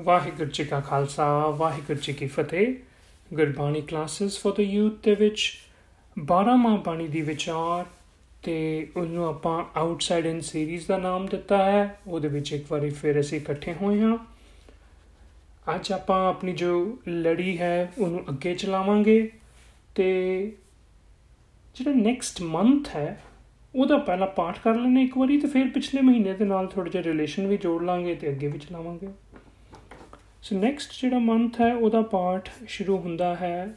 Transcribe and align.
ਵਾਹਿਗੁਰੂ 0.00 0.50
ਜੀ 0.50 0.64
ਕਾ 0.64 0.80
ਖਾਲਸਾ, 0.80 1.50
ਵਾਹਿਗੁਰੂ 1.50 1.98
ਜੀ 2.02 2.12
ਕੀ 2.12 2.26
ਫਤਿਹ। 2.26 2.74
Gurbani 3.34 3.80
classes 3.80 4.38
for 4.38 4.52
the 4.52 4.60
youth 4.60 4.92
ਦੇ 5.02 5.14
ਵਿੱਚ 5.14 5.52
12 6.24 6.56
ਮਾਹ 6.56 6.76
ਬਾਣੀ 6.76 7.08
ਦੀ 7.08 7.20
ਵਿਚਾਰ 7.20 7.84
ਤੇ 8.42 8.88
ਉਹਨੂੰ 8.96 9.26
ਆਪਾਂ 9.28 9.64
ਆਊਟਸਾਈਡ 9.76 10.26
ਇਨ 10.26 10.40
ਸੀਰੀਜ਼ 10.40 10.86
ਦਾ 10.86 10.98
ਨਾਮ 10.98 11.26
ਦਿੱਤਾ 11.26 11.64
ਹੈ। 11.64 12.00
ਉਹਦੇ 12.06 12.28
ਵਿੱਚ 12.28 12.52
ਇੱਕ 12.52 12.72
ਵਾਰੀ 12.72 12.90
ਫਿਰ 12.90 13.20
ਅਸੀਂ 13.20 13.40
ਇਕੱਠੇ 13.40 13.74
ਹੋਏ 13.74 14.00
ਹਾਂ। 14.00 14.18
ਅੱਜ 15.74 15.92
ਆਪਾਂ 15.92 16.28
ਆਪਣੀ 16.28 16.52
ਜੋ 16.52 16.98
ਲੜੀ 17.08 17.58
ਹੈ, 17.58 17.92
ਉਹਨੂੰ 17.98 18.24
ਅੱਗੇ 18.28 18.54
ਚਲਾਵਾਂਗੇ 18.54 19.30
ਤੇ 19.94 20.52
ਜਿਹੜਾ 21.74 21.90
ਨੈਕਸਟ 21.90 22.42
ਮੰਥ 22.42 22.88
ਹੈ, 22.96 23.22
ਉਹਦਾ 23.74 23.98
ਪਹਿਲਾ 23.98 24.26
ਪਾਠ 24.26 24.58
ਕਰ 24.58 24.74
ਲੈਣੇ 24.74 25.02
ਇੱਕ 25.02 25.18
ਵਾਰੀ 25.18 25.40
ਤੇ 25.40 25.48
ਫਿਰ 25.48 25.68
ਪਿਛਲੇ 25.68 26.00
ਮਹੀਨੇ 26.00 26.32
ਦੇ 26.32 26.44
ਨਾਲ 26.44 26.66
ਥੋੜਾ 26.66 26.90
ਜਿਹਾ 26.90 27.02
ਰਿਲੇਸ਼ਨ 27.02 27.46
ਵੀ 27.46 27.56
ਜੋੜ 27.56 27.82
ਲਾਂਗੇ 27.82 28.14
ਤੇ 28.14 28.28
ਅੱਗੇ 28.28 28.46
ਵੀ 28.46 28.58
ਚਲਾਵਾਂਗੇ। 28.58 29.08
ਸੋ 30.42 30.58
ਨੈਕਸਟ 30.58 30.90
ਜਿਹੜਾ 31.00 31.18
ਮੰਥ 31.18 31.60
ਹੈ, 31.60 31.74
ਉਹਦਾ 31.74 32.02
ਪਾਠ 32.02 32.48
ਸ਼ੁਰੂ 32.66 32.98
ਹੁੰਦਾ 32.98 33.34
ਹੈ। 33.34 33.74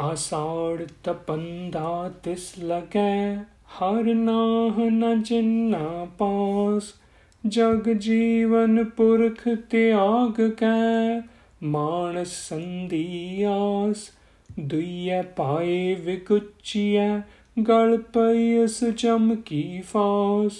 ਆਸਾੜ 0.00 0.82
ਤਪੰਦਾ 1.04 2.12
ਤਿਸ 2.22 2.52
ਲਗੈ, 2.58 3.36
ਹਰ 3.78 4.14
ਨਾਹ 4.14 4.80
ਨ 4.80 5.22
ਜਿਨਾ 5.22 6.06
ਪਾਸ, 6.18 6.82
ਜਗ 7.46 7.92
ਜੀਵਨ 7.92 8.84
ਪੁਰਖ 8.84 9.48
ਤਿਆਗ 9.70 10.50
ਕੈ, 10.50 11.20
ਮਾਨਸ 11.62 12.48
ਸੰਦੀਆਸ 12.48 14.10
ਦੁਈਐ 14.60 15.22
ਪਾਏ 15.22 15.94
ਵਿਗੁਚੀਐ 15.94 17.20
ਗਲ 17.68 17.96
ਪਈ 17.98 18.62
ਇਸ 18.62 18.84
ਚਮਕੀ 18.84 19.80
ਫਾਸ 19.80 20.52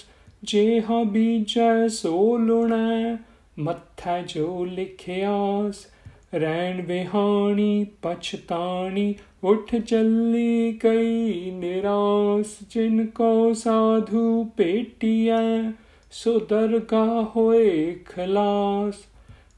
ਜੇ 0.42 0.80
ਹਾ 0.80 1.04
ਬੀਜੈ 1.04 1.88
ਸੋ 1.88 2.36
ਲੁਣੈ 2.36 3.16
ਮੱਥਾ 3.58 4.22
ਜੋ 4.22 4.64
ਲਿਖਿਆਸ 4.64 5.86
ਰੈਣ 6.34 6.82
ਵਿਹਾਣੀ, 6.82 7.86
ਪਛਤਾਣੀ, 8.02 9.14
ਉਠ 9.44 9.76
ਚੱਲੀ 9.76 10.72
ਕਈ 10.72 11.50
ਨਿਰਾਸ, 11.50 12.46
ਜਿਨ 12.70 13.06
ਕੋ 13.06 13.52
ਸਾਧੂ 13.52 14.44
ਭੇਟੀਐ 14.56 15.70
ਸੋ 16.12 16.38
ਦਰਗਾ 16.38 17.32
ਹੋਏ 17.36 17.96
ਖਲਾਸ। 18.06 18.94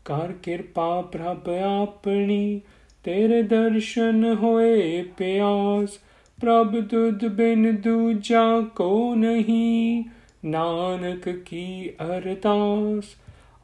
ਕਰ 0.04 0.32
ਕਿਰਪਾ 0.42 1.00
ਪ੍ਰਭ 1.00 1.48
ਆਪਣੀ, 1.48 2.60
ਤੇਰੇ 3.04 3.42
ਦਰਸ਼ਨ 3.42 4.36
ਹੋਏ 4.42 5.02
ਪਿਆਸ। 5.02 5.98
ਪ੍ਰਭ 6.40 6.88
ਤੁਧ 6.88 7.26
ਬਿਨ 7.26 7.76
ਦੂਜਾ 7.76 8.60
ਕੋ 8.60 9.14
ਨਹੀਂ, 9.14 10.04
ਨਾਨਕ 10.44 11.28
ਕੀ 11.28 11.90
ਅਰਦਾਸ। 12.02 13.04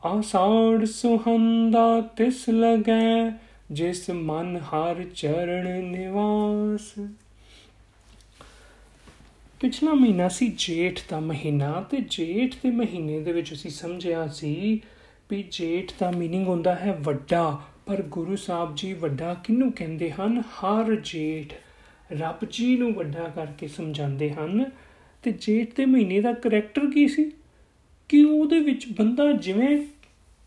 ਆਸਾੜ 0.05 0.85
ਸੁਹੰਦਾ 0.85 2.01
ਤਿਸ 2.01 2.49
ਲਗੈ 2.49 3.37
ਜਿਸ 3.71 4.09
ਮਨ 4.09 4.57
ਹਰ 4.57 5.03
ਚਰਨ 5.15 5.83
ਨਿਵਾਸ 5.83 6.99
ਪਿਛਲਾ 9.59 9.93
ਮਹੀਨਾ 9.93 10.27
ਸੀ 10.29 10.53
ਜੇਠ 10.57 10.99
ਦਾ 11.09 11.19
ਮਹੀਨਾ 11.19 11.81
ਤੇ 11.81 11.97
ਜੇਠ 12.09 12.55
ਦੇ 12.63 12.71
ਮਹੀਨੇ 12.71 13.19
ਦੇ 13.19 13.31
ਵਿੱਚ 13.31 13.53
ਅਸੀਂ 13.53 13.71
ਸਮਝਿਆ 13.71 14.27
ਸੀ 14.27 14.81
ਵੀ 15.29 15.43
ਜੇਠ 15.51 15.91
ਦਾ 15.99 16.09
मीनिंग 16.09 16.43
ਹੁੰਦਾ 16.43 16.75
ਹੈ 16.75 16.97
ਵੱਡਾ 17.01 17.61
ਪਰ 17.85 18.01
ਗੁਰੂ 18.01 18.35
ਸਾਹਿਬ 18.35 18.75
ਜੀ 18.75 18.93
ਵੱਡਾ 18.93 19.33
ਕਿਹਨੂੰ 19.33 19.71
ਕਹਿੰਦੇ 19.71 20.11
ਹਨ 20.11 20.41
ਹਰ 20.41 20.95
ਜੇਠ 21.03 21.53
ਰੱਬ 22.11 22.45
ਜੀ 22.49 22.75
ਨੂੰ 22.77 22.93
ਵੱਡਾ 22.93 23.23
ਕਰਕੇ 23.35 23.67
ਸਮਝਾਉਂਦੇ 23.67 24.29
ਹਨ 24.29 24.65
ਤੇ 25.23 25.31
ਜੇਠ 25.31 25.75
ਦੇ 25.75 25.85
ਮਹੀਨੇ 25.85 26.21
ਦਾ 26.21 26.33
ਕੈਰੈਕਟਰ 26.33 26.89
ਕੀ 26.93 27.07
ਸੀ 27.07 27.31
ਕਿ 28.09 28.23
ਉਹਦੇ 28.23 28.59
ਵਿੱਚ 28.59 28.85
ਬੰਦਾ 28.91 29.31
ਜਿਵੇਂ 29.31 29.85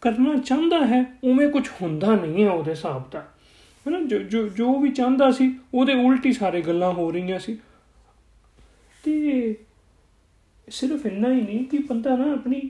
ਕਰਨਾ 0.01 0.35
ਚਾਹੁੰਦਾ 0.37 0.85
ਹੈ, 0.85 1.03
ਉਵੇਂ 1.23 1.49
ਕੁਝ 1.49 1.67
ਹੁੰਦਾ 1.81 2.15
ਨਹੀਂ 2.15 2.43
ਹੈ 2.43 2.49
ਉਹਦੇ 2.51 2.71
ਹਿਸਾਬ 2.71 3.09
ਦਾ 3.11 3.19
ਹੈਨਾ, 3.85 3.99
ਜੋ 3.99 4.17
ਜੋ 4.19 4.47
ਜੋ 4.49 4.73
ਵੀ 4.79 4.89
ਚਾਹੁੰਦਾ 4.91 5.29
ਸੀ, 5.31 5.53
ਉਹਦੇ 5.73 5.93
ਉਲਟੀ 5.95 6.31
ਸਾਰੇ 6.33 6.61
ਗੱਲਾਂ 6.61 6.91
ਹੋ 6.93 7.11
ਰਹੀਆਂ 7.11 7.39
ਸੀ। 7.39 7.57
ਤੇ 9.03 9.55
ਸਿਰਫ 10.67 11.05
ਇੰਨਾ 11.05 11.31
ਹੀ 11.33 11.41
ਨਹੀਂ 11.41 11.63
ਕਿ 11.65 11.77
ਬੰਦਾ 11.79 12.15
ਨਾ 12.15 12.31
ਆਪਣੀ 12.33 12.61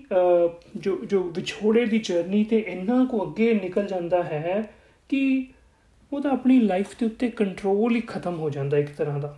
ਜੋ 0.77 0.97
ਜੋ 1.05 1.23
ਵਿਛੋੜੇ 1.35 1.85
ਦੀ 1.85 1.99
ਜਰਨੀ 1.99 2.43
ਤੇ 2.43 2.59
ਇੰਨਾ 2.67 3.03
ਕੋ 3.05 3.23
ਅੱਗੇ 3.23 3.53
ਨਿਕਲ 3.53 3.85
ਜਾਂਦਾ 3.88 4.21
ਹੈ 4.23 4.61
ਕਿ 5.09 5.47
ਉਹਦਾ 6.11 6.29
ਆਪਣੀ 6.29 6.59
ਲਾਈਫ 6.59 6.95
ਦੇ 6.99 7.05
ਉੱਤੇ 7.05 7.29
ਕੰਟਰੋਲ 7.29 7.95
ਹੀ 7.95 8.01
ਖਤਮ 8.07 8.35
ਹੋ 8.35 8.49
ਜਾਂਦਾ 8.49 8.77
ਇੱਕ 8.77 8.89
ਤਰ੍ਹਾਂ 8.89 9.19
ਦਾ। 9.19 9.38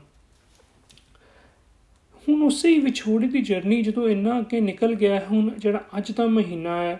ਹੁਣ 2.27 2.41
ਉਸੇ 2.43 2.69
ਹੀ 2.69 2.79
ਵਿਛੋੜੇ 2.79 3.27
ਦੀ 3.27 3.41
ਜਰਨੀ 3.41 3.81
ਜਦੋਂ 3.81 4.07
ਇੰਨਾ 4.09 4.37
ਅੱਗੇ 4.39 4.59
ਨਿਕਲ 4.61 4.95
ਗਿਆ 4.95 5.19
ਹੁਣ 5.31 5.49
ਜਿਹੜਾ 5.57 5.83
ਅੱਜ 5.97 6.11
ਦਾ 6.11 6.25
ਮਹੀਨਾ 6.27 6.81
ਹੈ 6.81 6.99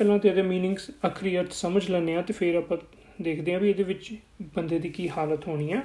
ਪਹਿਲਾਂ 0.00 0.18
ਤੇ 0.18 0.28
ਇਹਦੇ 0.28 0.42
ਮੀਨਿੰਗਸ 0.42 0.90
ਅਖਰੀ 1.06 1.36
ਅਰਥ 1.38 1.52
ਸਮਝ 1.52 1.90
ਲੈਣੇ 1.90 2.14
ਆ 2.16 2.20
ਤੇ 2.22 2.32
ਫਿਰ 2.32 2.54
ਆਪਾਂ 2.54 2.76
ਦੇਖਦੇ 3.22 3.54
ਆ 3.54 3.58
ਵੀ 3.58 3.70
ਇਹਦੇ 3.70 3.82
ਵਿੱਚ 3.82 4.14
ਬੰਦੇ 4.56 4.78
ਦੀ 4.78 4.88
ਕੀ 4.88 5.08
ਹਾਲਤ 5.08 5.46
ਹੋਣੀ 5.48 5.72
ਆ 5.72 5.82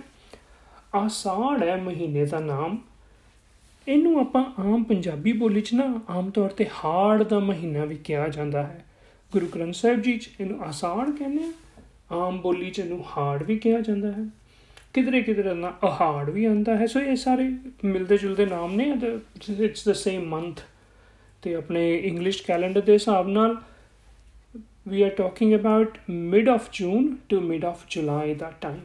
ਆਸਾੜ 0.95 1.63
ਹੈ 1.63 1.75
ਮਹੀਨੇ 1.75 2.25
ਦਾ 2.25 2.39
ਨਾਮ। 2.39 2.77
ਇਹਨੂੰ 3.87 4.19
ਆਪਾਂ 4.19 4.43
ਆਮ 4.59 4.83
ਪੰਜਾਬੀ 4.83 5.31
ਬੋਲੀ 5.33 5.61
'ਚ 5.61 5.73
ਨਾ 5.73 6.01
ਆਮ 6.09 6.29
ਤੌਰ 6.29 6.49
ਤੇ 6.49 6.65
ਹਾੜ 6.77 7.23
ਦਾ 7.23 7.39
ਮਹੀਨਾ 7.39 7.85
ਵੀ 7.85 7.95
ਕਿਹਾ 7.95 8.27
ਜਾਂਦਾ 8.27 8.63
ਹੈ। 8.63 8.85
ਗੁਰੂ 9.31 9.47
ਗ੍ਰੰਥ 9.47 9.73
ਸਾਹਿਬ 9.73 10.01
ਜੀ 10.01 10.17
'ਚ 10.17 10.29
ਇਹਨੂੰ 10.39 10.63
ਆਸਾੜ 10.63 11.09
ਕਹਿੰਦੇ 11.09 11.43
ਆ। 11.43 11.51
ਆਮ 12.15 12.41
ਬੋਲੀ 12.41 12.71
'ਚ 12.71 12.79
ਇਹਨੂੰ 12.79 13.03
ਹਾੜ 13.11 13.43
ਵੀ 13.43 13.57
ਕਿਹਾ 13.57 13.81
ਜਾਂਦਾ 13.81 14.11
ਹੈ। 14.11 14.25
ਕਿਧਰੇ 14.93 15.21
ਕਿਧਰੇ 15.21 15.53
ਨਾ 15.53 15.73
ਅਹਾੜ 15.83 16.29
ਵੀ 16.29 16.45
ਆਉਂਦਾ 16.45 16.77
ਹੈ। 16.77 16.87
ਸੋ 16.87 16.99
ਇਹ 16.99 17.15
ਸਾਰੇ 17.15 17.49
ਮਿਲਦੇ 17.85 18.17
ਜੁਲਦੇ 18.17 18.45
ਨਾਮ 18.45 18.75
ਨੇ। 18.75 18.91
ਇਟਸ 19.59 19.87
ਦ 19.89 19.93
ਸੇਮ 19.93 20.29
ਮੰਥ 20.29 20.61
ਤੇ 21.41 21.55
ਆਪਣੇ 21.55 21.95
ਇੰਗਲਿਸ਼ 21.97 22.43
ਕੈਲੰਡਰ 22.43 22.81
ਦੇ 22.81 22.93
ਹਿਸਾਬ 22.93 23.27
ਨਾਲ 23.29 23.61
we 24.91 25.03
are 25.03 25.15
talking 25.17 25.53
about 25.59 25.87
mid 26.09 26.49
of 26.53 26.65
June 26.79 27.05
to 27.29 27.41
mid 27.41 27.63
of 27.63 27.77
July 27.97 28.35
ਦਾ 28.35 28.51
ਟਾਈਮ 28.61 28.79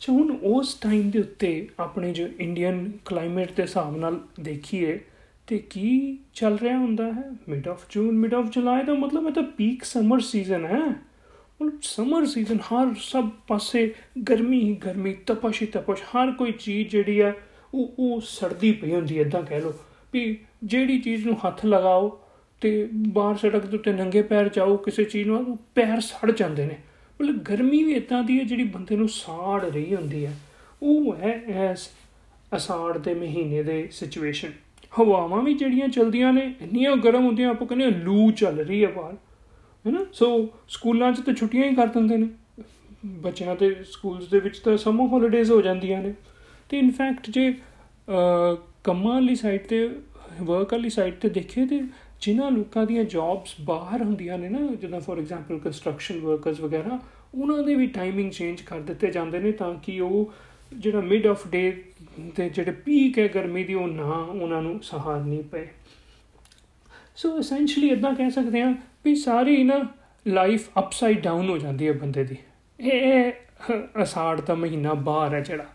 ਸੋ 0.00 0.12
ਹੁਣ 0.12 0.38
ਉਸ 0.42 0.74
ਟਾਈਮ 0.74 1.10
ਦੇ 1.10 1.18
ਉੱਤੇ 1.18 1.68
ਆਪਣੇ 1.80 2.12
ਜੋ 2.12 2.28
ਇੰਡੀਅਨ 2.40 2.92
ਕਲਾਈਮੇਟ 3.04 3.52
ਦੇ 3.52 3.62
ਹਿਸਾਬ 3.62 3.96
ਨਾਲ 3.96 4.20
ਦੇਖੀਏ, 4.40 5.00
ਤੇ 5.46 5.58
ਕੀ 5.58 6.18
ਚੱਲ 6.34 6.58
ਰਿਹਾ 6.58 6.78
ਹੁੰਦਾ 6.78 7.12
ਹੈ? 7.12 7.32
Mid 7.48 7.68
of 7.68 7.84
June 7.90 8.12
mid 8.12 8.34
of 8.34 8.44
July 8.50 8.82
ਦਾ 8.82 8.94
ਮਤਲਬ 8.94 9.26
ਹੈ 9.26 9.30
ਤਾਂ 9.30 9.42
ਪੀਕ 9.42 9.84
ਸਮਰ 9.84 10.20
ਸੀਜ਼ਨ 10.20 10.64
ਹੈ। 10.64 10.86
ਮਤਲਬ 10.86 11.78
ਸਮਰ 11.82 12.26
ਸੀਜ਼ਨ 12.26 12.58
ਹਰ 12.60 12.94
ਸਭ 12.98 13.28
ਪਾਸੇ 13.48 13.94
ਗਰਮੀ 14.30 14.60
ਹੀ 14.60 14.74
ਗਰਮੀ, 14.74 15.12
ਤਪਸ਼ 15.12 15.62
ਹੀ 15.62 15.66
ਤਪਸ਼, 15.66 16.02
ਹਰ 16.02 16.32
ਕੋਈ 16.32 16.52
ਚੀਜ਼ 16.52 16.88
ਜਿਹੜੀ 16.88 17.20
ਹੈ, 17.20 17.34
ਉਹ 17.74 17.94
ਉਹ 17.98 18.20
ਸਰਦੀ 18.20 18.72
ਪਈ 18.72 18.94
ਹੁੰਦੀ 18.94 19.16
ਹੈ 19.16 19.22
ਇਦਾਂ 19.22 19.42
ਕਹਿ 19.42 19.60
ਲਓ 19.60 19.72
ਵੀ 20.12 20.38
ਜਿਹੜੀ 20.64 20.98
ਚੀਜ਼ 20.98 21.26
ਨੂੰ 21.26 21.36
ਹੱਥ 21.46 21.66
ਲਗਾਓ 21.66 22.19
ਤੇ 22.60 22.88
ਬਾਹਰ 23.08 23.36
ਸੜਕ 23.36 23.66
ਦੇ 23.66 23.76
ਉੱਤੇ 23.76 23.92
ਨੰਗੇ 23.92 24.22
ਪੈਰ 24.22 24.48
ਜਾਓ, 24.48 24.76
ਕਿਸੇ 24.76 25.04
ਚੀਜ਼ 25.04 25.28
ਨੂੰ 25.28 25.58
ਪੈਰ 25.74 26.00
ਸੜ 26.00 26.30
ਜਾਂਦੇ 26.30 26.66
ਨੇ। 26.66 26.76
ਮਤਲਬ 27.20 27.36
ਗਰਮੀ 27.42 27.82
ਵੀ 27.84 27.92
ਇਦਾਂ 27.92 28.22
ਦੀ 28.22 28.38
ਹੈ 28.38 28.44
ਜਿਹੜੀ 28.44 28.64
ਬੰਦੇ 28.64 28.96
ਨੂੰ 28.96 29.08
ਸਾੜ 29.08 29.64
ਰਹੀ 29.64 29.94
ਹੁੰਦੀ 29.94 30.24
ਹੈ। 30.26 30.34
ਉਹ 30.82 31.14
ਹੈ 31.16 31.32
ਐਸ 31.48 31.88
ਅਸਾੜ 32.56 32.98
ਦੇ 32.98 33.14
ਮਹੀਨੇ 33.14 33.62
ਦੇ 33.62 33.88
ਸਿਚੁਏਸ਼ਨ 33.92 34.52
ਹਵਾਵਾਂ 35.00 35.42
ਵੀ 35.42 35.54
ਜਿਹੜੀਆਂ 35.54 35.88
ਚਲਦੀਆਂ 35.88 36.32
ਨੇ, 36.32 36.54
ਇੰਨੀਆਂ 36.60 36.96
ਗਰਮ 36.96 37.26
ਹੁੰਦੀਆਂ, 37.26 37.50
ਆਪਾਂ 37.50 37.66
ਕਹਿੰਦੇ 37.66 37.86
ਲੂ 37.86 38.30
ਚੱਲ 38.30 38.58
ਰਹੀ 38.58 38.84
ਹੈ 38.84 38.90
ਬਾਹਰ। 38.90 39.16
ਹੈਨਾ? 39.86 40.04
ਸੋ 40.12 40.48
ਸਕੂਲਾਂ 40.68 41.12
'ਚ 41.12 41.20
ਤਾਂ 41.20 41.34
ਛੁੱਟੀਆਂ 41.34 41.64
ਹੀ 41.64 41.74
ਕਰ 41.74 41.86
ਦਿੰਦੇ 41.86 42.16
ਨੇ। 42.16 42.28
ਬੱਚਿਆਂ 43.06 43.56
ਦੇ 43.56 43.74
ਸਕੂਲਸ 43.84 44.28
ਦੇ 44.28 44.40
ਵਿੱਚ 44.40 44.58
ਤਾਂ 44.58 44.76
ਸਮਰ 44.76 45.06
ਹੌਲੀਡੇਜ਼ 45.06 45.50
ਹੋ 45.50 45.60
ਜਾਂਦੀਆਂ 45.62 46.02
ਨੇ। 46.02 46.14
ਤੇ 46.68 46.78
ਇਨਫੈਕਟ 46.78 47.30
ਜੇ 47.30 47.54
ਕੰਮਾਂ 48.84 49.14
ਵਾਲੀ 49.14 49.34
ਸਾਈਡ 49.34 49.66
ਤੇ 49.66 49.88
ਵਰਕ 50.42 50.72
ਵਾਲੀ 50.72 50.90
ਸਾਈਡ 50.90 51.14
ਤੇ 51.14 51.28
ਦੇਖੇ 51.28 51.66
ਤੇ 51.66 51.80
ਜਿਨ੍ਹਾਂ 52.20 52.50
ਲੋਕਾਂ 52.50 52.86
ਦੀਆਂ 52.86 53.04
ਜੌਬਸ 53.04 53.54
ਬਾਹਰ 53.60 54.02
ਹੁੰਦੀਆਂ 54.02 54.38
ਨੇ 54.38 54.48
ਨਾ, 54.48 54.58
ਜਿੱਦਾਂ 54.74 55.00
ਫੋਰ 55.00 55.18
ਐਗਜ਼ਾਮਪਲ 55.18 55.58
ਕੰਸਟਰਕਸ਼ਨ 55.58 56.20
ਵਰਕਰਸ 56.20 56.60
ਵਗੈਰਾ, 56.60 56.98
ਉਹਨਾਂ 57.34 57.62
ਦੇ 57.62 57.74
ਵੀ 57.74 57.86
ਟਾਈਮਿੰਗ 57.86 58.30
ਚੇਂਜ 58.30 58.60
ਕਰ 58.60 58.80
ਦਿੱਤੇ 58.80 59.10
ਜਾਂਦੇ 59.10 59.38
ਨੇ 59.38 59.52
ਤਾਂ 59.52 59.74
ਕਿ 59.74 60.00
ਉਹ 60.00 60.32
ਜਿਹੜਾ 60.74 61.00
ਮਿਡ 61.00 61.26
ਆਫ 61.26 61.48
ਡੇ 61.48 61.84
ਤੇ 62.36 62.48
ਜਿਹੜੇ 62.48 62.70
ਪੀਕ 62.70 63.18
ਹੈ 63.18 63.28
ਗਰਮੀ 63.28 63.64
ਦੀ, 63.64 63.74
ਉਹ 63.74 63.88
ਨਾ 63.88 64.12
ਉਹਨਾਂ 64.12 64.62
ਨੂੰ 64.62 64.82
ਸਹਾਰਨੀ 64.82 65.42
ਪਏ। 65.42 65.68
ਸੋ 67.16 67.38
ਐਸੈਂਸ਼ੀਅਲੀ 67.38 67.88
ਇਦਾਂ 67.88 68.14
ਕਹਿ 68.14 68.30
ਸਕਦੇ 68.30 68.62
ਹਾਂ 68.62 68.74
ਵੀ 69.04 69.14
ਸਾਰੀ 69.14 69.62
ਨਾ 69.62 69.88
ਲਾਈਫ 70.26 70.68
ਅਪਸਾਈਡ 70.78 71.20
ਡਾਊਨ 71.20 71.48
ਹੋ 71.48 71.58
ਜਾਂਦੀ 71.58 71.86
ਹੈ 71.86 71.92
ਬੰਦੇ 71.92 72.24
ਦੀ। 72.24 72.36
ਇਹ 72.80 73.32
ਅਸਾੜ 74.02 74.40
ਦਾ 74.40 74.54
ਮਹੀਨਾ 74.54 74.94
ਬਾਹਰ 74.94 75.34
ਹੈ 75.34 75.40
ਜਿਹੜਾ। 75.40 75.66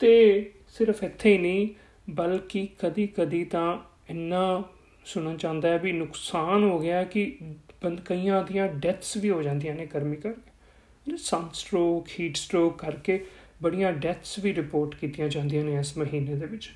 ਤੇ 0.00 0.50
ਸਿਰਫ 0.68 1.02
ਇੱਥੇ 1.04 1.32
ਹੀ 1.32 1.38
ਨਹੀਂ, 1.38 1.68
ਬਲਕਿ 2.10 2.68
ਕਦੀ 2.78 3.06
ਕਦੀ 3.06 3.44
ਤਾਂ 3.44 3.78
ਇੰਨਾ 4.10 4.64
ਸੁਣਨ 5.04 5.36
ਚਾਹੁੰਦਾ 5.36 5.68
ਹੈ 5.68 5.78
ਵੀ 5.78 5.92
ਨੁਕਸਾਨ 5.92 6.64
ਹੋ 6.64 6.78
ਗਿਆ 6.78 7.04
ਕਿ 7.04 7.38
ਬੰਦ 7.84 8.00
ਕਈਆਂ 8.00 8.42
ਦੀਆਂ 8.44 8.68
ਡੈਥਸ 8.68 9.16
ਵੀ 9.16 9.30
ਹੋ 9.30 9.42
ਜਾਂਦੀਆਂ 9.42 9.74
ਨੇ 9.74 9.86
ਗਰਮੀ 9.86 10.16
ਕਰਕੇ। 10.16 11.16
ਸਨ 11.16 11.48
ਸਟ੍ਰੋਕ 11.54 12.08
ਹੀਟ 12.20 12.36
ਸਟ੍ਰੋਕ 12.36 12.78
ਕਰਕੇ 12.78 13.24
ਬੜੀਆਂ 13.62 13.92
ਡੈਥਸ 13.92 14.38
ਵੀ 14.38 14.54
ਰਿਪੋਰਟ 14.54 14.94
ਕੀਤੀਆਂ 14.94 15.28
ਜਾਂਦੀਆਂ 15.28 15.64
ਨੇ 15.64 15.74
ਇਸ 15.74 15.96
ਮਹੀਨੇ 15.98 16.34
ਦੇ 16.34 16.46
ਵਿੱਚ। 16.46 16.70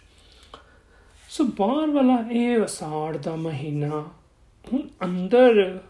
ਸੋ 1.29 1.45
ਬਾਹਰ 1.45 1.91
ਵਾਲਾ 1.91 2.19
ਇਹ 2.31 2.59
ਵਸਾੜ 2.59 3.17
ਦਾ 3.17 3.37
ਮਹੀਨਾ 3.37 4.09
ਹੁਣ 4.73 4.89
ਅੰਦਰ 5.05 5.81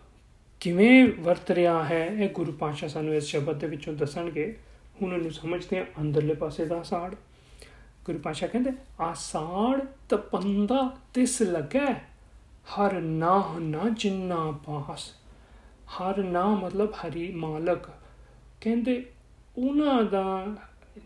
ਕਿਵੇਂ 0.61 1.09
ਵਰਤ 1.19 1.51
ਰਿਹਾ 1.51 1.85
ਹੈ, 1.85 2.07
ਇਹ 2.07 2.29
ਗੁਰੂ 2.29 2.53
ਪਾਤਸ਼ਾਹ 2.53 2.89
ਸਾਨੂੰ 2.89 3.15
ਇਸ 3.15 3.25
ਸ਼ਬਦ 3.25 3.59
ਦੇ 3.59 3.67
ਵਿੱਚੋਂ 3.67 3.95
ਦੱਸਣਗੇ। 3.95 4.57
ਹੁਣ 5.03 5.15
ਇਹਨੂੰ 5.15 5.31
ਸਮਝਦੇ 5.31 5.79
ਆ 5.79 5.87
ਅੰਦਰਲੇ 6.01 6.35
ਪਾਸੇ 6.35 6.65
ਦਾ 6.65 6.83
ਸਾੜ 6.83 7.15
ਗੁਰੂ 8.05 8.19
ਪਾਤਸ਼ਾਹ 8.19 8.49
ਕਹਿੰਦੇ, 8.49 8.71
ਆਸਾੜ 9.01 9.81
ਤਪੰਦਾ 10.09 10.97
ਤਿਸ 11.15 11.43
ਲੱਗੈ 11.43 11.95
ਹਰ 12.67 12.93
ਨਾਹ 12.93 13.59
ਨਾ 13.61 13.89
ਜਿੰਨਾ 13.89 14.51
ਪਾਸ 14.67 15.13
ਹਰ 15.87 16.19
ਨਾਮ 16.19 16.61
ਮਤਲਬ 16.61 16.93
ਹਰੀ 16.93 17.31
ਮਾਲਕ। 17.33 17.89
ਕਹਿੰਦੇ 18.61 19.07
ਉਹਨਾਂ 19.59 20.03
ਦਾ, 20.03 20.47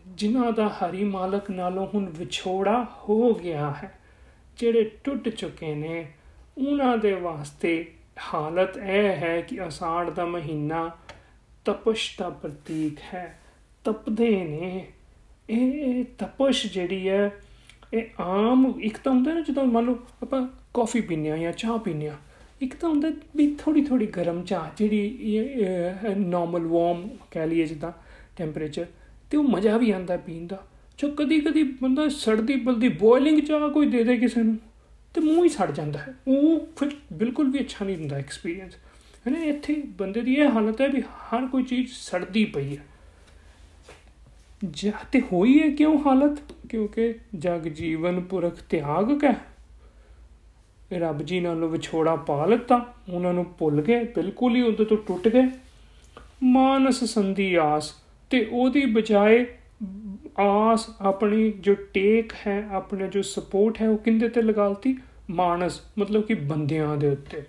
ਜਿਨ੍ਹਾਂ 0.06 0.52
ਦਾ 0.52 0.68
ਹਰੀ 0.68 1.04
ਮਾਲਕ 1.04 1.50
ਨਾਲੋਂ 1.50 1.86
ਹੁਣ 1.94 2.08
ਵਿਛੋੜਾ 2.10 2.86
ਹੋ 3.02 3.34
ਗਿਆ 3.34 3.70
ਹੈ, 3.70 3.98
ਜਿਹੜੇ 4.58 4.90
ਟੁੱਟ 5.04 5.28
ਚੁੱਕੇ 5.28 5.74
ਨੇ, 5.74 6.12
ਉਹਨਾਂ 6.58 6.96
ਦੇ 6.98 7.12
ਵਾਸਤੇ 7.12 7.92
ਹਾਲਤ 8.34 8.76
ਇਹ 8.76 9.08
ਹੈ 9.16 9.40
ਕਿ 9.40 9.68
ਅਸਾੜ 9.68 10.10
ਦਾ 10.10 10.24
ਮਹੀਨਾ 10.24 10.90
ਤਪਸ਼ 11.64 12.18
ਦਾ 12.18 12.30
ਪ੍ਰਤੀਕ 12.30 12.98
ਹੈ, 13.14 13.38
ਤਪਦੇ 13.84 14.44
ਨੇ। 14.44 14.92
ਇਹ 15.50 16.04
ਤਪਸ਼ 16.18 16.66
ਜਿਹੜੀ 16.66 17.08
ਹੈ 17.08 17.30
ਇਹ 17.94 18.22
ਆਮ 18.22 18.72
ਇੱਕ 18.80 18.98
ਤਾਂ 18.98 19.12
ਹੁੰਦਾ 19.12 19.34
ਨਾ 19.34 19.40
ਜਦੋਂ 19.40 19.64
ਮੰਨ 19.66 19.86
ਲਓ 19.86 19.98
ਆਪਾਂ 20.22 20.46
ਕਾਫੀ 20.74 21.00
ਪੀਂਦੇ 21.00 21.30
ਆ 21.30 21.36
ਜਾਂ 21.36 21.52
ਚਾਹ 21.52 21.78
ਪੀਂਦੇ 21.78 22.08
ਆ 22.08 22.16
ਇੱਕ 22.62 22.74
ਤਾਂ 22.74 22.88
ਹੁੰਦਾ 22.88 23.10
ਵੀ 23.36 23.46
ਥੋੜੀ 23.54 23.82
ਥੋੜੀ 23.84 24.06
ਗਰਮ 24.06 24.42
ਚਾਹ 24.44 24.66
ਜਿਹੜੀ 24.78 25.38
ਨਾਰਮਲ 26.16 26.66
ਵਾਰਮ 26.66 27.08
ਕਹਿ 27.30 27.46
ਲਈਏ 27.46 27.66
ਜਿੱਦਾਂ 27.66 27.92
ਟੈਂਪਰੇਚਰ 28.36 28.86
ਤੇ 29.30 29.36
ਉਹ 29.36 29.44
ਮਜ਼ਾ 29.44 29.76
ਵੀ 29.76 29.90
ਆਉਂਦਾ 29.90 30.16
ਪੀਣ 30.16 30.46
ਦਾ। 30.46 30.62
ਜੋ 30.98 31.08
ਕਦੀ 31.08 31.40
ਕਦੀ 31.40 31.62
ਬੰਦਾ 31.82 32.08
ਸੜਦੀ 32.08 32.56
ਬਲਦੀ 32.56 32.88
ਬੋਇਲਿੰਗ 32.88 33.40
ਚਾਹ 33.40 33.68
ਕੋਈ 33.68 33.86
ਦੇ 33.86 34.02
ਦੇ 34.04 34.16
ਕਿਸੇ 34.16 34.42
ਨੂੰ, 34.42 34.56
ਤੇ 35.14 35.20
ਮੂੰਹ 35.20 35.44
ਹੀ 35.44 35.48
ਸੜ 35.48 35.70
ਜਾਂਦਾ 35.70 35.98
ਹੈ। 35.98 36.14
ਉਹ 36.28 36.66
ਫਿਰ 36.76 36.90
ਬਿਲਕੁਲ 37.12 37.50
ਵੀ 37.50 37.60
ਅੱਛਾ 37.60 37.84
ਨਹੀਂ 37.84 37.96
ਹੁੰਦਾ 37.96 38.16
ਐਕਸਪੀਰੀਅੰਸ 38.16 38.74
ਹੈ 39.26 39.32
ਨਾ 39.32 39.42
ਇੱਥੇ 39.44 39.74
ਬੰਦੇ 39.98 40.20
ਦੀ 40.20 40.34
ਇਹ 40.34 40.48
ਹਾਲਤ 40.48 40.80
ਹੈ 40.80 40.88
ਵੀ 40.88 41.00
ਹਰ 41.00 41.46
ਕੋਈ 41.46 41.62
ਚੀਜ਼ 41.62 41.90
ਸੜਦੀ 41.92 42.44
ਪਈ 42.44 42.76
ਹੈ। 42.76 42.82
ਜਾਂ 44.70 44.92
ਤੇ 45.12 45.20
ਹੋਈ 45.20 45.62
ਹੈ 45.62 45.70
ਕਿਉਂ 45.70 45.98
ਹਾਲਤ? 46.06 46.38
ਕਿਉਂਕਿ 46.68 47.14
ਜਗ 47.38 47.60
ਜੀਵਨ 47.60 48.20
ਪੁਰਖ 48.20 48.62
ਤਿਆਗ 48.62 49.18
ਕੈ। 49.18 49.34
ਰੱਬ 50.92 51.22
ਜੀ 51.22 51.40
ਨਾਲੋਂ 51.40 51.68
ਵਿਛੋੜਾ 51.68 52.16
ਪਾ 52.16 52.46
ਲਿੱਤਾ। 52.46 52.94
ਉਹਨਾਂ 53.12 53.32
ਨੂੰ 53.32 53.46
ਭੁੱਲ 53.58 53.82
ਗਏ, 53.82 54.04
ਬਿਲਕੁਲ 54.04 54.56
ਹੀ 54.56 54.62
ਉਹਦੇ 54.62 54.84
ਤੋਂ 54.84 54.96
ਟੁੱਟ 54.96 55.28
ਗਏ। 55.28 55.48
ਮਾਨਸ 56.42 57.04
ਸੰਧੀ 57.04 57.54
ਆਸ 57.54 57.94
ਤੇ 58.30 58.48
ਉਹਦੀ 58.52 58.86
ਬਜਾਏ 58.86 59.46
ਆਸ 60.38 60.86
ਆਪਣੀ 61.00 61.50
ਜੋ 61.50 61.74
ਟੇਕ 61.74 62.32
ਹੈ, 62.46 62.68
ਆਪਣੇ 62.72 63.08
ਜੋ 63.08 63.22
ਸਪੋਰਟ 63.22 63.82
ਹੈ, 63.82 63.88
ਉਹ 63.88 63.98
ਕਿੰਦੇ 63.98 64.28
ਤੇ 64.28 64.42
ਲਗਾਲਤੀ? 64.42 64.98
ਮਾਨਸ, 65.30 65.80
ਮਤਲਬ 65.98 66.22
ਕਿ 66.22 66.34
ਬੰਦਿਆਂ 66.34 66.96
ਦੇ 66.96 67.08
ਉੱਤੇ। 67.08 67.42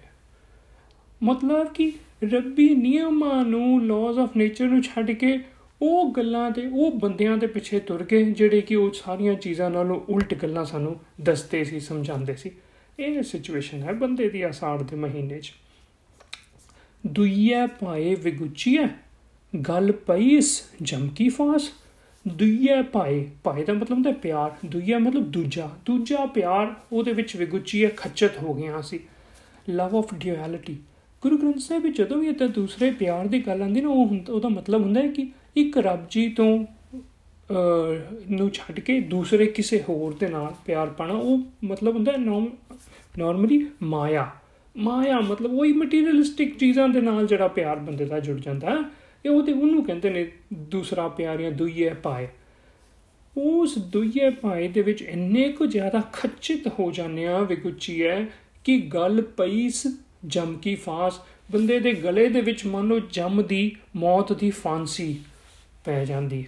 ਮਤਲਬ 1.23 1.73
ਕਿ 1.73 1.93
ਰੱਬੀ 2.23 2.75
ਨਿਯਮਾਂ 2.75 3.45
ਨੂੰ 3.45 3.87
ਲਾਜ਼ 3.87 4.19
ਆਫ 4.19 4.37
ਨੇਚਰ 4.37 4.65
ਨੂੰ 4.65 4.83
ਛੱਡ 4.83 5.11
ਕੇ 5.11 5.39
ਉਹ 5.81 6.11
ਗੱਲਾਂ 6.11 6.51
ਤੇ, 6.51 6.67
ਉਹ 6.73 6.91
ਬੰਦਿਆਂ 6.91 7.37
ਦੇ 7.37 7.47
ਪਿੱਛੇ 7.47 7.79
ਤੁਰ 7.79 8.03
ਗਏ, 8.03 8.31
ਜਿਹੜੇ 8.31 8.61
ਕਿ 8.61 8.75
ਉਹ 8.75 8.91
ਸਾਰੀਆਂ 8.91 9.33
ਚੀਜ਼ਾਂ 9.33 9.69
ਨਾਲੋਂ 9.69 10.01
ਉਲਟ 10.09 10.33
ਗੱਲਾਂ 10.33 10.65
ਸਾਨੂੰ 10.65 10.99
ਦੱਸਦੇ 11.21 11.63
ਸੀ, 11.63 11.79
ਸਮਝਾਉਂਦੇ 11.79 12.35
ਸੀ। 12.35 12.51
ਇਹ 12.99 13.23
ਸਿਚੁਏਸ਼ਨ 13.23 13.81
ਹੈ 13.81 13.93
ਬੰਦੇ 13.93 14.29
ਦੀ 14.29 14.41
ਆਸਾਰ 14.41 14.83
ਦੇ 14.83 14.95
ਮਹੀਨੇ 14.95 15.39
'ਚ। 15.39 15.53
ਦੁਈਆ 17.07 17.67
ਪਾਏ 17.67 18.15
ਵਿਗੁਚੀਆ 18.15 18.89
ਗੱਲ 19.69 19.91
ਪਈਸ 19.91 20.63
ਜਮਕੀ 20.81 21.29
ਫਾਸ। 21.29 21.71
ਦੁਈਆ 22.27 22.81
ਪਾਏ 22.81 23.29
ਪਾਏ 23.43 23.63
ਦਾ 23.63 23.73
ਮਤਲਬ 23.73 23.91
ਹੁੰਦਾ 23.91 24.11
ਪਿਆਰ। 24.11 24.51
ਦੁਈਆ 24.65 24.99
ਮਤਲਬ 24.99 25.31
ਦੂਜਾ। 25.31 25.69
ਦੂਜਾ 25.85 26.25
ਪਿਆਰ 26.25 26.75
ਉਹਦੇ 26.91 27.13
ਵਿੱਚ 27.13 27.35
ਵਿਗੁਚੀਆ 27.35 27.89
ਖੱਚਤ 27.97 28.37
ਹੋ 28.37 28.53
ਗਿਆ 28.53 28.81
ਸੀ। 28.81 28.99
ਲਵ 29.69 29.95
ਆਫ 29.97 30.13
ਡਿਊਐਲਿਟੀ 30.13 30.77
ਗੁਰੂ 31.21 31.37
ਗ੍ਰੰਥ 31.37 31.57
ਸਾਹਿਬ 31.57 31.83
ਵਿੱਚ 31.83 31.97
ਜਦੋਂ 31.97 32.17
ਵੀ 32.17 32.27
ਇਹ 32.27 32.47
ਦੂਸਰੇ 32.47 32.91
ਪਿਆਰ 32.91 33.27
ਦੀ 33.27 33.39
ਗੱਲ 33.39 33.61
ਆਉਂਦੀ 33.61 33.81
ਨਾ, 33.81 33.89
ਉਹ 33.89 34.17
ਉਹਦਾ 34.29 34.49
ਮਤਲਬ 34.49 34.81
ਹੁੰਦਾ 34.81 35.01
ਹੈ 35.01 35.07
ਕਿ 35.07 35.31
ਇੱਕ 35.55 35.77
ਰੱਬ 35.77 36.07
ਜੀ 36.09 36.27
ਤੋਂ 36.29 36.65
ਨੂੰ 38.31 38.49
ਛੱਡ 38.51 38.79
ਕੇ 38.79 38.99
ਦੂਸਰੇ 39.05 39.45
ਕਿਸੇ 39.47 39.81
ਹੋਰ 39.89 40.13
ਦੇ 40.19 40.27
ਨਾਲ 40.27 40.53
ਪਿਆਰ 40.65 40.89
ਪਾਣਾ, 40.89 41.13
ਉਹ 41.13 41.39
ਮਤਲਬ 41.63 41.95
ਹੁੰਦਾ 41.95 42.11
ਨਾਰਮਲੀ 43.17 43.65
ਮਾਇਆ। 43.83 44.29
ਮਾਇਆ 44.75 45.19
ਮਤਲਬ 45.21 45.53
ਉਹੀ 45.53 45.71
ਮਟੀਰੀਅਲਿਸਟਿਕ 45.73 46.57
ਚੀਜ਼ਾਂ 46.57 46.87
ਦੇ 46.89 47.01
ਨਾਲ 47.01 47.27
ਜਿਹੜਾ 47.27 47.47
ਪਿਆਰ 47.47 47.79
ਬੰਦੇ 47.79 48.05
ਦਾ 48.05 48.19
ਜੁੜ 48.19 48.39
ਜਾਂਦਾ 48.39 48.77
ਇਹ 49.25 49.29
ਉਹਦੇ 49.31 49.51
ਉਹਨੂੰ 49.51 49.83
ਕਹਿੰਦੇ 49.85 50.09
ਨੇ, 50.09 50.25
ਦੂਸਰਾ 50.53 51.07
ਪਿਆਰ 51.07 51.41
ਜਾਂ 51.41 51.51
ਦੁਈਏ 51.51 51.89
ਪਾਏ 52.03 52.27
ਉਸ 53.35 53.77
ਦੁਈਏ 53.91 54.29
ਪਾਏ 54.31 54.67
ਦੇ 54.67 54.81
ਵਿੱਚ 54.81 55.01
ਇੰਨੇ 55.01 55.47
ਕੁ 55.49 55.65
ਜ਼ਿਆਦਾ 55.65 56.01
ਖੱਚਿਤ 56.13 56.67
ਹੋ 56.79 56.89
ਜਾਂਦੇ 56.91 57.25
ਆ 57.27 57.39
ਵਿਗੁੱਚੀ 57.41 58.01
ਹੈ 58.03 58.25
ਕਿ 58.63 58.77
ਗੱਲ 58.93 59.21
ਪਈਸ 59.37 59.85
ਜਮ 60.25 60.55
ਕੀ 60.57 60.75
ਫਾਸ, 60.75 61.19
ਬੰਦੇ 61.51 61.79
ਦੇ 61.79 61.93
ਗਲੇ 61.93 62.27
ਦੇ 62.29 62.41
ਵਿੱਚ 62.41 62.65
ਮੰਨ 62.65 62.87
ਲਓ 62.87 62.99
ਜਮ 63.11 63.41
ਦੀ 63.43 63.75
ਮੌਤ 63.95 64.33
ਦੀ 64.33 64.49
ਫਾਂਸੀ। 64.51 65.15
ਪੈ 65.85 66.03
ਜਾਂਦੀ। 66.05 66.45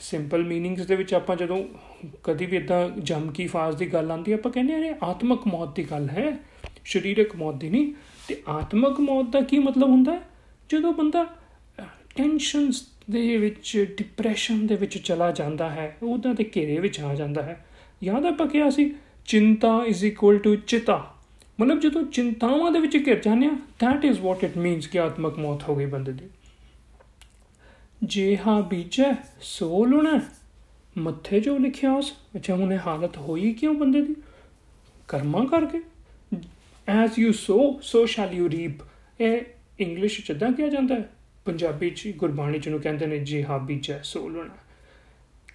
ਸਿੰਪਲ 0.00 0.44
ਮੀਨਿੰਗਸ 0.44 0.86
ਦੇ 0.86 0.96
ਵਿੱਚ 0.96 1.12
ਆਪਾਂ 1.14 1.36
ਜਦੋਂ 1.36 1.62
ਕਦੀ 2.24 2.46
ਵੀ 2.46 2.56
ਇਦਾਂ 2.56 2.88
ਜਮ 3.00 3.30
ਕੀ 3.30 3.46
ਫਾਸ 3.46 3.74
ਦੀ 3.74 3.86
ਗੱਲ 3.86 4.10
ਆਉਂਦੀ, 4.10 4.32
ਆਪਾਂ 4.32 4.52
ਕਹਿੰਦੇ 4.52 4.74
ਆ 4.74 4.78
ਇਹ 4.78 4.94
ਆਤਮਕ 5.02 5.46
ਮੌਤ 5.46 5.74
ਦੀ 5.76 5.84
ਗੱਲ 5.84 6.08
ਹੈ, 6.08 6.38
ਸਰੀਰਕ 6.84 7.34
ਮੌਤ 7.36 7.54
ਦੀ 7.54 7.70
ਨਹੀਂ। 7.70 7.92
ਤੇ 8.28 8.42
ਆਤਮਕ 8.48 9.00
ਮੌਤ 9.00 9.26
ਦਾ 9.26 9.40
ਕੀ 9.40 9.58
ਮਤਲਬ 9.58 9.88
ਹੁੰਦਾ? 9.88 10.18
ਜਦੋਂ 10.70 10.92
ਬੰਦਾ 10.92 11.24
ਟੈਨਸ਼ਨਸ 12.16 12.82
ਦੇ 13.10 13.36
ਵਿੱਚ 13.36 13.94
ਡਿਪਰੈਸ਼ਨ 13.98 14.66
ਦੇ 14.66 14.76
ਵਿੱਚ 14.76 14.98
ਚਲਾ 14.98 15.30
ਜਾਂਦਾ 15.32 15.70
ਹੈ, 15.70 15.96
ਉਹਦਾਂ 16.02 16.34
ਦੇ 16.34 16.50
ਘੇਰੇ 16.56 16.78
ਵਿੱਚ 16.78 17.00
ਆ 17.00 17.14
ਜਾਂਦਾ 17.14 17.42
ਹੈ। 17.42 17.64
ਯਾਦ 18.04 18.26
ਆਪਾਂ 18.26 18.46
ਕਿਹਾ 18.46 18.70
ਸੀ, 18.70 18.94
ਚਿੰਤਾ 19.26 19.80
ਇਜ਼ 19.86 20.04
ਇਕੁਅਲ 20.04 20.38
ਟੂ 20.38 20.54
ਚਿਤਾ। 20.56 21.14
ਮਤਲਬ 21.60 21.80
ਜਦੋਂ 21.80 22.02
ਚਿੰਤਾਵਾਂ 22.04 22.70
ਦੇ 22.72 22.80
ਵਿੱਚ 22.80 22.96
ਘਿਰ 23.06 23.18
ਜਾਂਦੇ 23.18 23.46
ਆ 23.46 23.56
that 23.80 24.04
is 24.04 24.20
what 24.20 24.44
it 24.44 24.56
means 24.56 24.86
ਕਿ 24.86 25.00
ਆਤਮਕ 25.00 25.38
ਮੌਤ 25.38 25.68
ਹੋ 25.68 25.76
ਗਈ 25.76 25.86
ਬੰਦੇ 25.86 26.12
ਦੀ। 26.12 26.28
ਜੇ 28.02 28.38
ਹਾਂ 28.46 28.62
ਬੀਜੈ, 28.62 29.14
ਸੋ 29.40 29.84
ਲੁਣਾ। 29.84 30.20
ਮੱਥੇ 30.98 31.40
ਜੋ 31.40 31.58
ਲਿਖਿਆ 31.58 31.92
ਉਸ, 31.92 32.12
ਅੱਛਾ 32.36 32.54
ਉਹਨੇ 32.54 32.78
ਹਾਲਤ 32.78 33.16
ਹੋਈ 33.16 33.52
ਕਿਉਂ 33.52 33.74
ਬੰਦੇ 33.74 34.02
ਦੀ? 34.02 34.14
ਕਰਮਾਂ 35.08 35.46
ਕਰਕੇ? 35.46 35.80
As 36.88 37.18
you 37.18 37.32
so 37.32 37.80
so 37.82 38.06
shall 38.06 38.32
you 38.32 38.50
reap 38.50 38.72
ਇਹ 39.20 39.40
ਇੰਗਲਿਸ਼ 39.80 40.20
ਚ 40.20 40.32
ਤਾਂ 40.32 40.52
ਕਿਹਾ 40.52 40.68
ਜਾਂਦਾ 40.68 40.94
ਹੈ। 40.94 41.10
ਪੰਜਾਬੀ 41.44 41.90
ਚ 41.90 42.12
ਗੁਰਬਾਣੀ 42.16 42.58
ਚ 42.58 42.68
ਨੂੰ 42.68 42.80
ਕਹਿੰਦੇ 42.80 43.06
ਨੇ 43.06 43.18
ਜੇ 43.18 43.44
ਹਾਂ 43.44 43.58
ਬੀਜੈ, 43.58 44.00
ਸੋ 44.04 44.28
ਲੁਣਾ। 44.28 44.54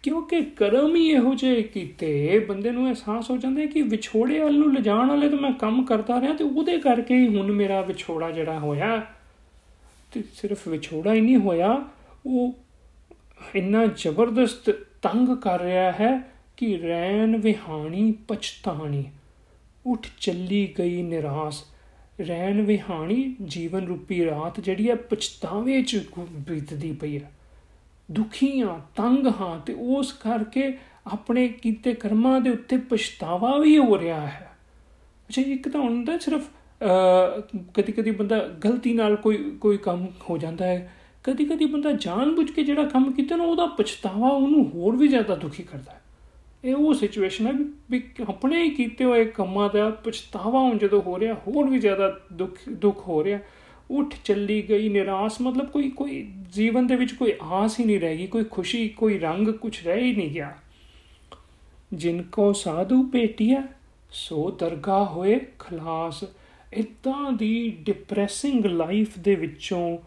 ਕਿਉਂਕਿ 0.04 0.42
ਕਰਮ 0.42 0.96
ਹੀ 0.96 1.10
ਇਹੋ 1.10 1.36
ਜਿਹੇ 1.36 1.64
ਕੀਤੇ, 1.64 2.40
ਬੰਦੇ 2.40 2.72
ਨੂੰ 2.72 2.88
ਅਹਿਸਾਸ 2.88 3.30
ਹੋ 3.30 3.38
ਜਾਂਦਾ 3.38 3.66
ਕਿ 3.66 3.82
ਵਿਛੋੜੇ 3.82 4.40
ਵੱਲ 4.40 4.60
ਨੂੰ 4.60 4.74
ਲਿਜਾਣ 4.74 5.08
ਵਾਲੇ 5.08 5.30
ਤਾਂ 5.30 5.38
ਮੈਂ 5.38 5.52
ਕੰਮ 5.52 5.86
ਕਰਦਾ 5.86 6.22
ਰਿਹਾ 6.22 6.34
ਤੇ 6.34 6.44
ਉਹਦੇ 6.44 6.78
ਕਰਕੇ 6.78 7.16
ਹੀ 7.16 7.38
ਹੁਣ 7.38 7.52
ਮੇਰਾ 7.52 7.82
ਵਿਛੋੜਾ 7.82 8.32
ਜਿਹੜਾ 8.32 8.60
ਹੋਇਆ, 8.60 9.06
ਤੇ 10.12 10.24
ਸਿਰਫ 10.34 10.68
ਵਿਛੋੜਾ 10.68 11.14
ਹੀ 11.14 11.22
ਨਹੀਂ 11.22 11.38
ਹੋਇਆ 11.38 11.86
ਉਹ 12.26 12.54
ਇੰਨਾ 13.56 13.86
ਜ਼ਬਰਦਸਤ 13.86 14.70
ਤੰਗ 15.02 15.36
ਕਰ 15.38 15.62
ਰਿਹਾ 15.62 15.92
ਹੈ 15.92 16.18
ਕਿ 16.58 16.78
ਰੈਨ 16.82 17.36
ਵਿਹਾਣੀ 17.38 18.12
ਪਛਤਾਣੀ। 18.28 19.04
ਉੱਠ 19.86 20.08
ਚੱਲੀ 20.20 20.68
ਗਈ 20.80 21.02
ਨਿਰਾਸ। 21.02 21.64
ਰੈਨ 22.20 22.62
ਵਿਹਾਣੀ 22.62 23.36
ਜੀਵਨ 23.46 23.88
ਰੂਪੀ 23.88 24.26
ਰਾਤ 24.26 24.60
ਜਿਹੜੀ 24.60 24.90
ਹੈ 24.90 24.96
ਪਛਤਾਵੇ 24.96 25.82
ਚ 25.82 26.04
ਬੀਤਦੀ 26.50 26.92
ਪਈ 26.92 27.18
ਹੈ। 27.20 27.32
ਦੁਖੀ 28.12 28.62
ਹਾਂ 28.62 28.80
ਤੰਗ 28.96 29.28
ਹਾਂ 29.42 29.60
ਤੇ 29.60 29.74
ਉਸ 29.74 30.12
ਕਰਕੇ 30.14 30.78
ਆਪਣੇ 31.12 31.48
ਕੀਤੇ 31.48 31.94
ਕਰਮਾਂ 31.94 32.40
ਦੇ 32.42 32.50
ਉੱਤੇ 32.50 32.78
ਪਛਤਾਵਾ 32.90 33.58
ਵੀ 33.58 33.78
ਹੋ 33.78 33.98
ਰਿਹਾ 34.00 34.26
ਹੈ। 34.28 34.50
ਅੱਛਾ, 35.30 35.42
ਇੱਕ 35.42 35.70
ਤਾਂ 35.70 35.82
ਹੁੰਦਾ 35.82 36.18
ਸਿਰਫ 36.18 36.50
ਕਦੀ 37.74 37.92
ਕਦੀ 37.92 38.12
ਬੰਦਾ 38.12 38.38
ਗਲਤੀ 38.64 38.94
ਨਾਲ 38.94 39.16
ਕੋਈ 39.16 39.38
ਕੋਈ 39.62 39.78
ਕੰਮ 39.78 40.08
ਹੋ 40.30 40.38
ਜਾਂਦਾ 40.38 40.66
ਹੈ। 40.66 40.94
ਕਦੀ 41.26 41.46
ਕਦੀ 41.46 41.66
ਬੰਦਾ 41.66 41.92
ਜਾਣਬੁੱਝ 41.92 42.52
ਕੇ 42.52 42.64
ਜਿਹੜਾ 42.64 42.84
ਕੰਮ 42.84 43.12
ਕੀਤਾ 43.12 43.36
ਨਾ, 43.36 43.44
ਉਹਦਾ 43.44 43.66
ਪਛਤਾਵਾ 43.66 44.30
ਉਹਨੂੰ 44.30 44.70
ਹੋਰ 44.70 44.96
ਵੀ 44.96 45.08
ਜ਼ਿਆਦਾ 45.08 45.36
ਦੁਖੀ 45.36 45.64
ਕਰਦਾ 45.64 45.92
ਹੈ। 45.92 46.02
ਇਹ 46.66 46.76
ਉਹ 46.76 46.94
ਸਿਚੁਏਸ਼ਨ 46.94 47.48
ਹੈ 47.48 47.52
ਵੀ 47.92 48.04
ਆਪਣੇ 48.30 48.64
ਹੀ 48.64 48.70
ਕੀਤੇ 48.70 49.06
ਹੋਏ 49.06 49.26
ਕੰਮਾਂ 49.26 49.70
ਦਾ 49.74 49.90
ਪਛਤਾਵਾ 49.90 50.60
ਹੁਣ 50.60 50.78
ਜਦੋਂ 50.78 51.02
ਹੋ 51.02 51.20
ਰਿਹਾ, 51.20 51.34
ਹੋਰ 51.34 51.70
ਵੀ 51.70 51.80
ਜ਼ਿਆਦਾ 51.80 52.20
ਦੁੱਖ 52.34 52.58
ਦੁੱਖ 52.70 53.08
ਹੋ 53.08 53.24
ਰਿਹਾ। 53.24 53.40
ਉੱਠ 53.92 54.16
ਚੱਲੀ 54.24 54.62
ਗਈ, 54.70 54.90
ਨਿਰਾਸ਼, 54.90 55.42
ਮਤਲਬ 55.42 55.66
ਕੋਈ 55.66 55.90
ਕੋਈ 55.90 56.32
ਜੀਵਨ 56.54 56.88
ਦੇ 56.88 56.96
ਵਿੱਚ 56.96 57.12
ਕੋਈ 57.12 57.34
ਆਸ 57.42 57.80
ਹੀ 57.80 57.86
ਨਹੀਂ 57.86 58.00
ਰਹੇਗੀ 58.00 58.28
ਕੋਈ 58.28 58.44
ਖੁਸ਼ੀ, 58.44 58.90
ਕੋਈ 58.90 59.20
ਰੰਗ 59.20 59.48
ਕੁਝ 59.48 59.84
ਰਹਿ 59.86 60.02
ਹੀ 60.02 60.16
ਨਹੀਂ 60.16 60.32
ਗਿਆ। 60.32 60.58
ਜਿਨ 61.94 62.24
ਕੋ 62.24 62.54
ਸਾਧੂ 62.54 63.04
ਭੇਟਿਆ 63.04 63.64
ਸੋ 64.12 64.52
ਦਰਗਾਹ 64.52 65.06
ਹੋਏ 65.06 65.40
ਖਲਾਸ। 65.60 66.24
ਇਦਾਂ 66.74 67.32
ਦੀ 67.32 67.78
ਡਿਪਰੈਸਿੰਗ 67.82 68.66
ਲਾਈਫ 68.66 69.20
ਦੇ 69.20 69.36
ਵਿੱਚੋਂ 69.36 69.98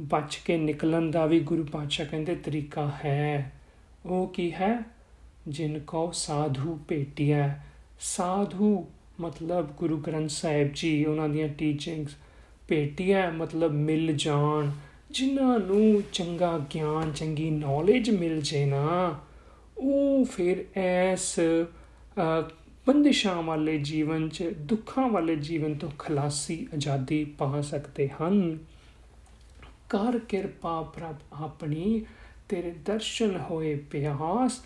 ਬਚ 0.00 0.38
ਕੇ 0.44 0.56
ਨਿਕਲਣ 0.56 1.10
ਦਾ 1.10 1.26
ਵੀ 1.26 1.40
ਗੁਰੂ 1.40 1.64
ਪਾਤਸ਼ਾਹ 1.64 2.06
ਕਹਿੰਦੇ 2.06 2.34
ਤਰੀਕਾ 2.34 2.90
ਹੈ। 3.04 3.52
ਉਹ 4.06 4.26
ਕੀ 4.28 4.52
ਹੈ? 4.52 4.78
ਜਿਨ 5.48 5.78
ਕੋ 5.78 6.10
ਸਾਧੂ 6.14 6.78
ਭੇਟਿਆ 6.88 7.58
ਸਾਧੂ 8.00 8.86
ਮਤਲਬ 9.20 9.70
ਗੁਰੂ 9.76 9.96
ਗ੍ਰੰਥ 9.96 10.30
ਸਾਹਿਬ 10.30 10.70
ਜੀ, 10.74 11.04
ਉਹਨਾਂ 11.04 11.28
ਦੀਆਂ 11.28 11.48
ਟੀਚਿੰਗਸ 11.48 12.16
ਭੇਟਿਆ 12.68 13.30
ਮਤਲਬ 13.30 13.72
ਮਿਲ 13.72 14.16
ਜਾਣ। 14.16 14.70
ਜਿਨ੍ਹਾਂ 15.10 15.58
ਨੂੰ 15.58 16.02
ਚੰਗਾ 16.12 16.58
ਗਿਆਨ, 16.74 17.12
ਚੰਗੀ 17.12 17.50
ਨੌਲੇਜ 17.50 18.10
ਮਿਲ 18.10 18.40
ਜੇ 18.40 18.64
ਨਾ, 18.64 19.18
ਉਹ 19.78 20.24
ਫਿਰ 20.24 20.64
ਐਸ 20.76 21.38
ਬੰਦਿਸ਼ਾਂ 22.86 23.42
ਵਾਲੇ 23.42 23.78
ਜੀਵਨ 23.78 24.28
'ਚ, 24.28 24.42
ਦੁੱਖਾਂ 24.42 25.08
ਵਾਲੇ 25.08 25.36
ਜੀਵਨ 25.36 25.74
ਤੋਂ 25.74 25.90
ਖਲਾਸੀ, 25.98 26.66
ਆਜ਼ਾਦੀ 26.74 27.24
ਪਾ 27.24 27.60
ਸਕਦੇ 27.60 28.08
ਹਨ। 28.08 28.58
ਕਰ 29.90 30.18
ਕਿਰਪਾ 30.18 30.80
ਪ੍ਰਭ 30.82 31.16
ਆਪਣੀ, 31.32 32.04
ਤੇਰੇ 32.48 32.74
ਦਰਸ਼ਨ 32.84 33.36
ਹੋਏ 33.50 33.74
ਪਿਆਸ। 33.90 34.60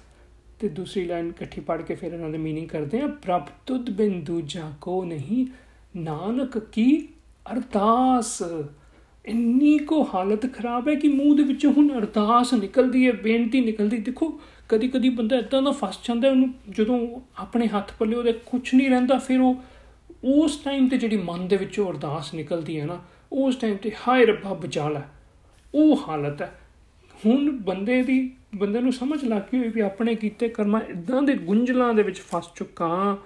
ਤੇ 0.61 0.69
ਦੂਸਰੀ 0.69 1.05
ਲਾਈਨ 1.05 1.29
ਇਕੱਠੀ 1.29 1.61
ਪੜ 1.61 1.81
ਕੇ 1.83 1.95
ਫਿਰ 1.95 2.13
ਇਹਨਾਂ 2.13 2.29
ਦੇ 2.31 2.39
ਮੀਨਿੰਗ 2.39 2.69
ਕਰਦੇ 2.69 3.01
ਆ 3.01 3.07
ਪ੍ਰਭ 3.07 3.47
ਤੁਧ 3.67 3.91
ਬਿਨ 3.91 4.21
ਦੂਜਾ 4.25 4.73
ਕੋ 4.81 5.05
ਨਹੀਂ, 5.05 5.47
ਨਾਨਕ 5.97 6.59
ਕੀ 6.59 7.09
ਅਰਦਾਸ? 7.53 8.43
ਇੰਨੀ 9.27 9.77
ਕੋ 9.79 10.03
ਹਾਲਤ 10.15 10.47
ਖਰਾਬ 10.55 10.89
ਹੈ 10.89 10.95
ਕਿ 10.95 11.09
ਮੂੰਹ 11.09 11.37
ਦੇ 11.37 11.43
ਵਿੱਚੋਂ 11.43 11.73
ਹੁਣ 11.73 11.89
ਅਰਦਾਸ 11.99 12.53
ਨਿਕਲਦੀ 12.55 13.07
ਹੈ, 13.07 13.13
ਬੇਨਤੀ 13.13 13.61
ਨਿਕਲਦੀ। 13.61 13.97
ਦੇਖੋ 13.99 14.41
ਕਦੀ 14.69 14.89
ਕਦੀ 14.89 15.09
ਬੰਦਾ 15.09 15.37
ਇਦਾਂ 15.37 15.63
ਦਾ 15.63 15.71
ਫਸ 15.71 15.99
ਜਾਂਦਾ 16.09 16.31
ਉਹਨੂੰ 16.31 16.55
ਜਦੋਂ 16.71 17.21
ਆਪਣੇ 17.39 17.67
ਹੱਥ 17.67 17.93
ਪੱਲੇ 17.99 18.17
ਉਹਦੇ 18.17 18.33
ਕੁਝ 18.47 18.75
ਨਹੀਂ 18.75 18.91
ਰਹਿੰਦਾ, 18.91 19.19
ਫਿਰ 19.19 19.41
ਉਹ 19.41 19.55
ਉਸ 20.25 20.57
ਟਾਈਮ 20.57 20.89
ਤੇ 20.89 20.99
ਜਿਹੜੀ 20.99 21.17
ਮਨ 21.17 21.49
ਦੇ 21.49 21.57
ਵਿੱਚੋਂ 21.57 21.91
ਅਰਦਾਸ 21.91 22.35
ਨਿਕਲਦੀ 22.35 22.81
ਹੈ 22.81 22.87
ਨਾ 22.87 23.01
ਉਸ 23.33 23.57
ਟਾਈਮ 23.57 23.77
ਤੇ 23.77 23.93
ਹਾਏ 24.09 24.27
ਰੱਬਾ 24.27 24.53
ਬਚਾ 24.53 24.89
ਲੈ 24.89 25.01
ਉਹ 25.75 26.03
ਹਾਲਤ 26.09 26.43
ਹੈ। 26.43 26.61
ਹੁਣ 27.27 27.51
ਬੰਦੇ 27.51 28.03
ਦੀ, 28.03 28.37
ਬੰਦੇ 28.55 28.81
ਨੂੰ 28.81 28.93
ਸਮਝ 28.93 29.25
ਲੱਗ 29.25 29.43
ਗਈ 29.43 29.59
ਹੋਈ 29.59 29.69
ਵੀ 29.69 29.81
ਆਪਣੇ 29.81 30.15
ਕੀਤੇ 30.15 30.49
ਕਰਮਾਂ 30.49 30.81
ਇਦਾਂ 30.81 31.23
ਦੇ 31.23 31.35
ਗੁੰਝਲਾਂ 31.35 31.95
ਦੇ 31.95 32.03
ਵਿੱਚ 32.03 32.19
ਫਸ 32.19 32.45
ਚੁੱਕਾ 32.55 33.19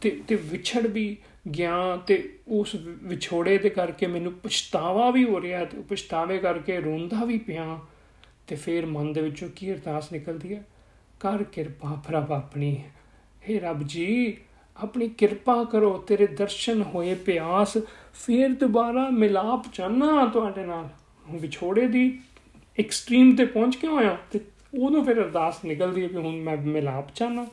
ਤੇ 0.00 0.20
ਤੇ 0.28 0.34
ਵਿਛੜ 0.34 0.86
ਵੀ 0.86 1.16
ਗਿਆ 1.56 1.96
ਤੇ 1.96 2.38
ਉਸ 2.48 2.76
ਵਿਛੋੜੇ 2.88 3.58
ਦੇ 3.58 3.70
ਕਰਕੇ 3.70 4.06
ਮੈਨੂੰ 4.06 4.32
ਪਛਤਾਵਾ 4.32 5.10
ਵੀ 5.10 5.24
ਹੋ 5.24 5.40
ਰਿਹਾ 5.40 5.64
ਤੇ 5.64 5.78
ਪਛਤਾਵੇ 5.80 6.38
ਕਰਕੇ 6.38 6.80
ਰੋਂਦਾ 6.80 7.24
ਵੀ 7.24 7.38
ਪਿਆ। 7.38 7.78
ਤੇ 8.46 8.56
ਫਿਰ 8.56 8.86
ਮਨ 8.86 9.12
ਦੇ 9.12 9.20
ਵਿੱਚੋਂ 9.20 9.48
ਕੀ 9.56 9.72
ਅਰਦਾਸ 9.72 10.12
ਨਿਕਲਦੀ 10.12 10.54
ਹੈ? 10.54 10.64
ਕਰ 11.20 11.42
ਕਿਰਪਾ 11.42 12.02
ਪ੍ਰਭ 12.08 12.32
ਆਪਣੀ। 12.32 12.82
हे 13.42 13.60
ਰੱਬ 13.60 13.82
ਜੀ, 13.82 14.36
ਆਪਣੀ 14.76 15.08
ਕਿਰਪਾ 15.08 15.64
ਕਰੋ। 15.64 15.98
ਤੇਰੇ 15.98 16.26
ਦਰਸ਼ਨ 16.26 16.82
ਹੋਏ 16.82 17.14
ਪਿਆਸ। 17.14 17.76
ਫਿਰ 18.24 18.48
ਦੁਬਾਰਾ 18.48 19.08
ਮਿਲਾਪ 19.10 19.64
ਚਾਹਨਾ 19.72 20.26
ਤੁਹਾਡੇ 20.26 20.64
ਨਾਲ। 20.64 20.88
ਵਿਛੋੜੇ 21.30 21.86
ਦੀ 21.86 22.18
ਐਕਸਟ੍ਰੀਮ 22.78 23.34
ਤੇ 23.36 23.44
ਪਹੁੰਚ 23.44 23.76
ਕੇ 23.76 23.86
ਹੋਇਆ 23.86 24.16
ਤੇ 24.30 24.40
ਉਦੋਂ 24.78 25.04
ਫਿਰ 25.04 25.16
ਅਰਦਾਸ 25.16 25.64
ਨਿਕਲਦੀ 25.64 26.02
ਹੈ 26.02 26.08
ਕਿ 26.08 26.16
ਹੁਣ 26.16 26.36
ਮੈਂ 26.36 26.56
ਮਿਲਾਪ 26.56 27.14
ਚਾਹਨਾ। 27.14 27.46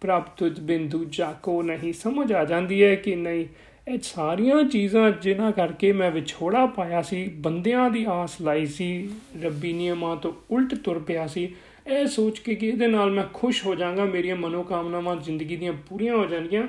ਪ੍ਰਭ 0.00 0.22
ਤੁਝ 0.36 0.60
ਬਿੰਦੂ 0.60 1.04
ਜਾਕੋ 1.04 1.62
ਨਹੀਂ 1.62 1.92
ਸਮਝ 1.92 2.32
ਆ 2.32 2.44
ਜਾਂਦੀ 2.44 2.82
ਹੈ 2.82 2.94
ਕਿ 2.94 3.16
ਨਹੀਂ, 3.16 3.46
ਇਹ 3.88 3.98
ਸਾਰੀਆਂ 4.02 4.64
ਚੀਜ਼ਾਂ 4.64 5.10
ਜਿਨ੍ਹਾਂ 5.10 5.52
ਕਰਕੇ 5.52 5.92
ਮੈਂ 5.92 6.10
ਵਿਛੋੜਾ 6.10 6.66
ਪਾਇਆ 6.66 7.02
ਸੀ, 7.02 7.28
ਬੰਦਿਆਂ 7.28 7.90
ਦੀ 7.90 8.04
ਆਸ 8.08 8.40
ਲਾਈ 8.40 8.66
ਸੀ, 8.66 9.10
ਰੱਬੀ 9.42 9.72
ਨਿਯਮਾਂ 9.72 10.16
ਤੋਂ 10.16 10.32
ਉਲਟ 10.50 10.74
ਤੁਰ 10.74 10.98
ਪਿਆ 10.98 11.26
ਸੀ, 11.26 11.54
ਇਹ 11.86 12.06
ਸੋਚ 12.06 12.38
ਕੇ 12.38 12.54
ਕਿ 12.54 12.68
ਇਹਦੇ 12.68 12.86
ਨਾਲ 12.86 13.10
ਮੈਂ 13.10 13.24
ਖੁਸ਼ 13.32 13.66
ਹੋ 13.66 13.74
ਜਾਵਾਂਗਾ, 13.74 14.04
ਮੇਰੀਆਂ 14.04 14.36
ਮਨੋਕਾਮਨਾਵਾਂ 14.36 15.16
ਜ਼ਿੰਦਗੀ 15.16 15.56
ਦੀਆਂ 15.56 15.72
ਪੂਰੀਆਂ 15.72 16.16
ਹੋ 16.16 16.26
ਜਾਣਗੀਆਂ। 16.26 16.68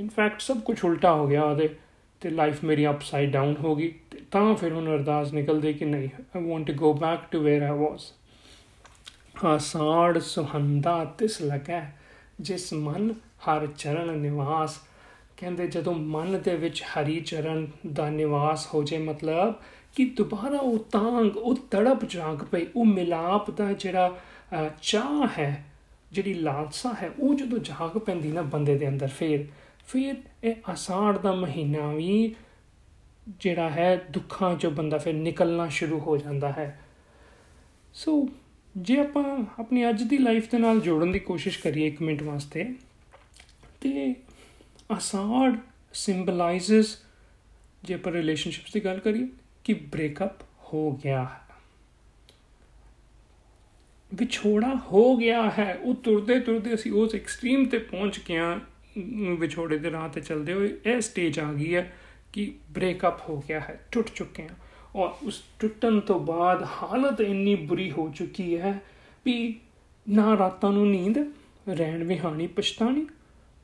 ਇਨਫੈਕਟ 0.00 0.40
ਸਭ 0.40 0.60
ਕੁਝ 0.60 0.84
ਉਲਟਾ 0.84 1.14
ਹੋ 1.14 1.26
ਗਿਆ 1.28 1.44
ਉਹਦੇ। 1.44 1.68
ਤੇ 2.24 2.30
ਲਾਈਫ 2.30 2.62
ਮੇਰੀ 2.64 2.86
ਅਪਸਾਈਡ 2.88 3.30
ਡਾਊਨ 3.30 3.54
ਹੋ 3.60 3.74
ਗਈ 3.76 3.92
ਤਾਂ 4.30 4.54
ਫਿਰ 4.54 4.72
ਹੁਣ 4.72 4.86
ਅਰਦਾਸ 4.88 5.32
ਨਿਕਲਦੇ 5.32 5.72
ਕਿ 5.72 5.84
ਨਹੀਂ 5.84 6.08
I 6.36 6.42
want 6.42 6.66
to 6.66 6.72
go 6.72 6.92
back 6.92 7.24
to 7.30 7.40
where 7.40 7.62
I 7.62 7.78
was 7.78 8.12
ਆਸਾੜ 9.44 10.18
ਸੁਹੰਦਾ 10.18 11.04
ਤਿਸ 11.18 11.40
ਲਗਾ 11.42 11.82
ਜਿਸ 12.40 12.72
ਮਨ 12.72 13.12
ਹਰ 13.46 13.66
ਚਰਨ 13.78 14.16
ਨਿਵਾਸ। 14.18 14.78
ਕਹਿੰਦੇ 15.36 15.66
ਜਦੋਂ 15.66 15.94
ਮਨ 15.94 16.38
ਦੇ 16.44 16.54
ਵਿੱਚ 16.56 16.82
ਹਰੀ 16.82 17.20
ਚਰਨ 17.20 17.66
ਦਾ 17.92 18.08
ਨਿਵਾਸ 18.10 18.66
ਹੋ 18.74 18.82
ਜੇ 18.82 18.98
ਮਤਲਬ 18.98 19.54
ਕਿ 19.96 20.04
ਦੁਬਾਰਾ 20.16 20.58
ਉਹ 20.58 20.78
ਤਾਂਗ, 20.92 21.36
ਉਹ 21.36 21.54
ਤੜਪ 21.70 22.04
ਜਾਗ 22.04 22.44
ਪਈ, 22.44 22.66
ਉਹ 22.76 22.84
ਮਿਲਾਪ 22.84 23.50
ਦਾ 23.50 23.72
ਜਿਹੜਾ 23.72 24.16
ਚਾਹ 24.82 25.26
ਹੈ, 25.38 25.64
ਜਿਹੜੀ 26.12 26.34
ਲਾਲਸਾ 26.34 26.94
ਹੈ, 27.02 27.10
ਉਹ 27.18 27.34
ਜਦੋਂ 27.34 27.58
ਜਾਗ 27.58 27.98
ਪੈਂਦੀ 27.98 28.32
ਨਾ 28.32 28.42
ਬੰਦੇ 28.42 28.78
ਦੇ 28.78 28.88
ਅੰਦਰ 28.88 29.08
ਫੇਰ 29.08 29.46
ਫਿਰ 29.88 30.14
ਇਹ 30.44 30.54
ਆਸਾੜ 30.68 31.18
ਦਾ 31.18 31.34
ਮਹੀਨਾ 31.34 31.92
ਵੀ 31.92 32.34
ਜਿਹੜਾ 33.40 33.70
ਹੈ, 33.70 34.04
ਦੁੱਖਾਂ 34.10 34.56
ਚੋਂ 34.56 34.70
ਬੰਦਾ 34.70 34.98
ਫਿਰ 34.98 35.14
ਨਿਕਲਣਾ 35.14 35.68
ਸ਼ੁਰੂ 35.68 36.00
ਹੋ 36.00 36.16
ਜਾਂਦਾ 36.16 36.52
ਹੈ। 36.52 36.80
ਸੋ 37.94 38.28
ਜੇ 38.76 38.98
ਆਪਾਂ 39.00 39.44
ਆਪਣੀ 39.60 39.88
ਅੱਜ 39.88 40.02
ਦੀ 40.02 40.18
ਲਾਈਫ 40.18 40.50
ਦੇ 40.50 40.58
ਨਾਲ 40.58 40.80
ਜੋੜਨ 40.80 41.12
ਦੀ 41.12 41.18
ਕੋਸ਼ਿਸ਼ 41.18 41.58
ਕਰੀਏ 41.58 41.86
1 41.86 42.02
ਮਿੰਟ 42.02 42.22
ਵਾਸਤੇ, 42.22 42.74
ਤੇ 43.80 44.14
ਆਸਾੜ 44.90 45.56
ਸਿੰਬਲਾਈਜ਼ਸ 45.92 47.02
ਜੇ 47.82 47.96
ਪਰ 47.96 48.12
ਰਿਲੇਸ਼ਨਸ਼ਿਪਸ 48.12 48.72
ਦੀ 48.72 48.84
ਗੱਲ 48.84 48.98
ਕਰੀਏ, 48.98 49.28
ਕਿ 49.64 49.74
ਬ੍ਰੇਕਅਪ 49.74 50.42
ਹੋ 50.42 50.92
ਗਿਆ 50.92 51.24
ਹੈ। 51.24 51.40
ਵਿਛੋੜਾ 54.14 54.74
ਹੋ 54.92 55.16
ਗਿਆ 55.16 55.50
ਹੈ। 55.58 55.74
ਉਹ 55.74 55.94
ਤੁਰਦੇ 55.94 56.40
ਤੁਰਦੇ 56.40 56.74
ਅਸੀਂ 56.74 56.92
ਉਸ 56.92 57.14
ਐਕਸਟ੍ਰੀਮ 57.14 57.64
ਤੇ 57.64 57.78
ਪਹੁੰਚ 57.78 58.20
ਗਏ 58.28 58.36
ਆ 58.36 58.60
ਵਿਛੋੜੇ 59.38 59.78
ਦੇ 59.78 59.90
ਰਾਹ 59.90 60.08
ਤੇ 60.08 60.20
ਚੱਲਦੇ 60.20 60.52
ਹੋਏ 60.52 60.74
ਇਹ 60.86 61.00
ਸਟੇਜ 61.00 61.38
ਆ 61.38 61.52
ਗਈ 61.52 61.74
ਹੈ 61.74 61.92
ਕਿ 62.32 62.52
ਬ੍ਰੇਕਅਪ 62.70 63.28
ਹੋ 63.28 63.42
ਗਿਆ 63.48 63.60
ਹੈ, 63.60 63.80
ਟੁੱਟ 63.92 64.10
ਚੁੱਕੇ 64.14 64.42
ਆ 64.42 64.54
ਔਰ 64.96 65.10
ਉਸ 65.22 65.42
ਟੁੱਟਣ 65.60 66.00
ਤੋਂ 66.00 66.20
ਬਾਅਦ 66.20 66.62
ਹਾਲਤ 66.62 67.20
ਇੰਨੀ 67.20 67.54
ਬੁਰੀ 67.54 67.90
ਹੋ 67.90 68.12
ਚੁੱਕੀ 68.16 68.56
ਹੈ 68.56 68.82
ਵੀ 69.26 69.54
ਨਾ 70.08 70.36
ਰਾਤਾਂ 70.38 70.72
ਨੂੰ 70.72 70.90
ਨੀਂਦ, 70.90 71.18
ਰਹਿਣ 71.68 72.04
ਵਿਹਾਣੀ 72.04 72.46
ਪਛਤਾਣੀ 72.46 73.06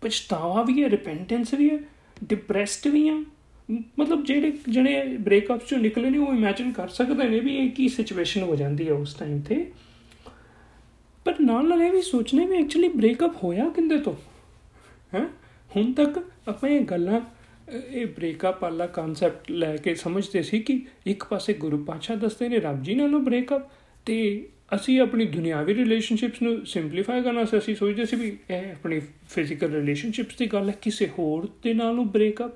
ਪਛਤਾਵਾ 0.02 0.62
ਵੀ 0.62 0.82
ਹੈ 0.82 0.90
ਰਿਪੈਂਟੈਂਸ 0.90 1.54
ਵੀ 1.54 1.70
ਹੈ 1.70 1.78
ਡਿਪਰੈਸਡ 2.25 2.88
ਵੀ 2.88 3.08
ਆ 3.08 3.22
ਮਤਲਬ 3.99 4.25
ਜਿਹੜੇ 4.25 4.52
ਜਿਹੜੇ 4.68 5.16
ਬ੍ਰੇਕਅਪਸ 5.16 5.68
ਚੋਂ 5.68 5.78
ਨਿਕਲੇ 5.78 6.10
ਨੇ, 6.10 6.18
ਉਹ 6.18 6.34
ਇਮੇਜਿਨ 6.34 6.72
ਕਰ 6.72 6.88
ਸਕਦੇ 6.88 7.28
ਨੇ 7.28 7.40
ਵੀ 7.40 7.56
ਇਹ 7.56 7.70
ਕੀ 7.70 7.88
ਸਿਚੁਏਸ਼ਨ 7.88 8.42
ਹੋ 8.42 8.56
ਜਾਂਦੀ 8.56 8.88
ਹੈ 8.88 8.92
ਉਸ 8.92 9.14
ਟਾਈਮ 9.14 9.40
ਤੇ। 9.40 9.70
ਪਰ 11.25 11.34
ਨਾਲ 11.40 11.68
ਨਾਲ 11.68 11.82
ਇਹ 11.82 11.92
ਵੀ 11.92 12.02
ਸੋਚਨੇ 12.02 12.46
ਵੀ 12.46 12.56
ਐਕਚੁਅਲੀ 12.56 12.88
ਬ੍ਰੇਕਅਪ 12.88 13.44
ਹੋਇਆ 13.44 13.68
ਕਿੰਦੇ 13.68 13.99
ਤੋਂ? 13.99 14.14
ਹੈ? 15.14 15.24
ਹੁਣ 15.76 15.92
ਤੱਕ 15.92 16.30
ਆਪਾਂ 16.48 16.68
ਇਹ 16.68 16.80
ਗੱਲਾਂ 16.80 17.20
ਇਹ 17.90 18.06
ਬ੍ਰੇਕਅਪ 18.06 18.62
ਵਾਲਾ 18.62 18.86
ਕਨਸੈਪਟ 18.86 19.50
ਲੈ 19.50 19.76
ਕੇ 19.76 19.94
ਸਮਝਦੇ 19.94 20.42
ਸੀ 20.42 20.60
ਕਿ 20.60 20.86
ਇੱਕ 21.06 21.24
ਪਾਸੇ 21.24 21.52
ਗੁਰੂ 21.52 21.84
ਪਾਤਸ਼ਾਹ 21.84 22.16
ਦੱਸਦੇ 22.16 22.48
ਨੇ, 22.48 22.58
ਰੱਬ 22.58 22.82
ਜੀ 22.82 22.94
ਨਾਲੋਂ 22.94 23.20
ਬ੍ਰੇਕਅਪ 23.20 23.70
ਤੇ 24.06 24.48
ਅਸੀਂ 24.74 25.00
ਆਪਣੀ 25.00 25.24
ਦੁਨਿਆਵੀ 25.24 25.74
ਰਿਲੇਸ਼ਨਸ਼ਿਪਸ 25.74 26.42
ਨੂੰ 26.42 26.66
ਸਿੰਪਲੀਫਾਈ 26.66 27.22
ਕਰਨਾ 27.22 27.44
ਸੀ। 27.44 27.58
ਅਸੀਂ 27.58 27.76
ਸੋਚਦੇ 27.76 28.04
ਸੀ 28.04 28.16
ਵੀ 28.16 28.38
ਇਹ 28.50 28.72
ਆਪਣੀ 28.72 29.00
ਫਿਜ਼ੀਕਲ 29.28 29.72
ਰਿਲੇਸ਼ਨਸ਼ਿਪਸ 29.72 30.36
ਦੀ 30.36 30.46
ਗੱਲ 30.46 30.68
ਹੈ, 30.68 30.74
ਕਿਸੇ 30.82 31.08
ਹੋਰ 31.18 31.48
ਦੇ 31.62 31.74
ਨਾਲੋਂ 31.74 32.04
ਬ੍ਰੇਕਅਪ 32.04 32.52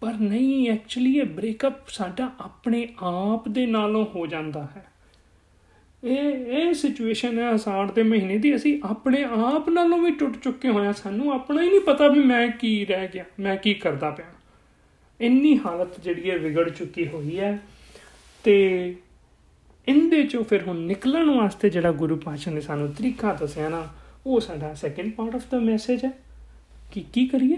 ਪਰ 0.00 0.14
ਨਹੀਂ 0.14 0.70
ਐਕਚੁਅਲੀ 0.70 1.18
ਇਹ 1.18 1.24
ਬ੍ਰੇਕਅਪ 1.24 1.88
ਸਾਡਾ 1.88 2.32
ਆਪਣੇ 2.40 2.88
ਆਪ 2.98 3.48
ਦੇ 3.48 3.66
ਨਾਲੋਂ 3.66 4.06
ਹੋ 4.14 4.26
ਜਾਂਦਾ 4.26 4.68
ਹੈ। 4.76 4.86
ਇਹ 6.04 6.46
ਇਹ 6.46 6.74
ਸਿਚੁਏਸ਼ਨ 6.74 7.38
ਹੈ 7.38 7.54
ਅਸਾੜ 7.54 7.90
ਦੇ 7.90 8.02
ਮਹੀਨੇ 8.02 8.38
ਦੀ। 8.38 8.54
ਅਸੀਂ 8.56 8.80
ਆਪਣੇ 8.84 9.24
ਆਪ 9.24 9.68
ਨਾਲੋਂ 9.68 9.98
ਵੀ 9.98 10.10
ਟੁੱਟ 10.10 10.36
ਚੁੱਕੇ 10.36 10.68
ਹੋਇਆ 10.68 10.92
ਸਾਨੂੰ 10.92 11.32
ਆਪਣਾ 11.32 11.62
ਹੀ 11.62 11.68
ਨਹੀਂ 11.68 11.80
ਪਤਾ 11.80 12.08
ਵੀ 12.08 12.20
ਮੈਂ 12.20 12.48
ਕੀ 12.48 12.84
ਰਹਿ 12.84 13.08
ਗਿਆ, 13.14 13.24
ਮੈਂ 13.40 13.56
ਕੀ 13.56 13.74
ਕਰਦਾ 13.74 14.10
ਪਿਆ। 14.10 14.26
ਇੰਨੀ 15.20 15.58
ਹਾਲਤ 15.66 16.00
ਜਿਹੜੀ 16.00 16.30
ਹੈ 16.30 16.38
ਵਿਗੜ 16.38 16.68
ਚੁੱਕੀ 16.68 17.08
ਹੋਈ 17.08 17.38
ਹੈ। 17.38 17.58
ਤੇ 18.44 18.96
ਇੰਦੇ 19.88 20.22
ਚੋਂ 20.22 20.44
ਫਿਰ 20.44 20.62
ਹੁਣ 20.62 20.76
ਨਿਕਲਣ 20.76 21.30
ਵਾਸਤੇ 21.30 21.70
ਜਿਹੜਾ 21.70 21.92
ਗੁਰੂ 21.92 22.16
ਪਾਤਸ਼ਾਹ 22.16 22.54
ਨੇ 22.54 22.60
ਸਾਨੂੰ 22.60 22.92
ਤਰੀਕਾ 22.92 23.32
ਦੱਸਿਆ 23.32 23.68
ਨਾ, 23.68 23.88
ਉਹ 24.26 24.40
ਸਾਡਾ 24.40 24.74
second 24.74 25.12
part 25.12 25.34
of 25.34 25.42
the 25.50 25.58
message 25.58 26.04
ਹੈ 26.04 26.12
ਕਿ 26.92 27.04
ਕੀ 27.12 27.26
ਕਰੀਏ? 27.26 27.56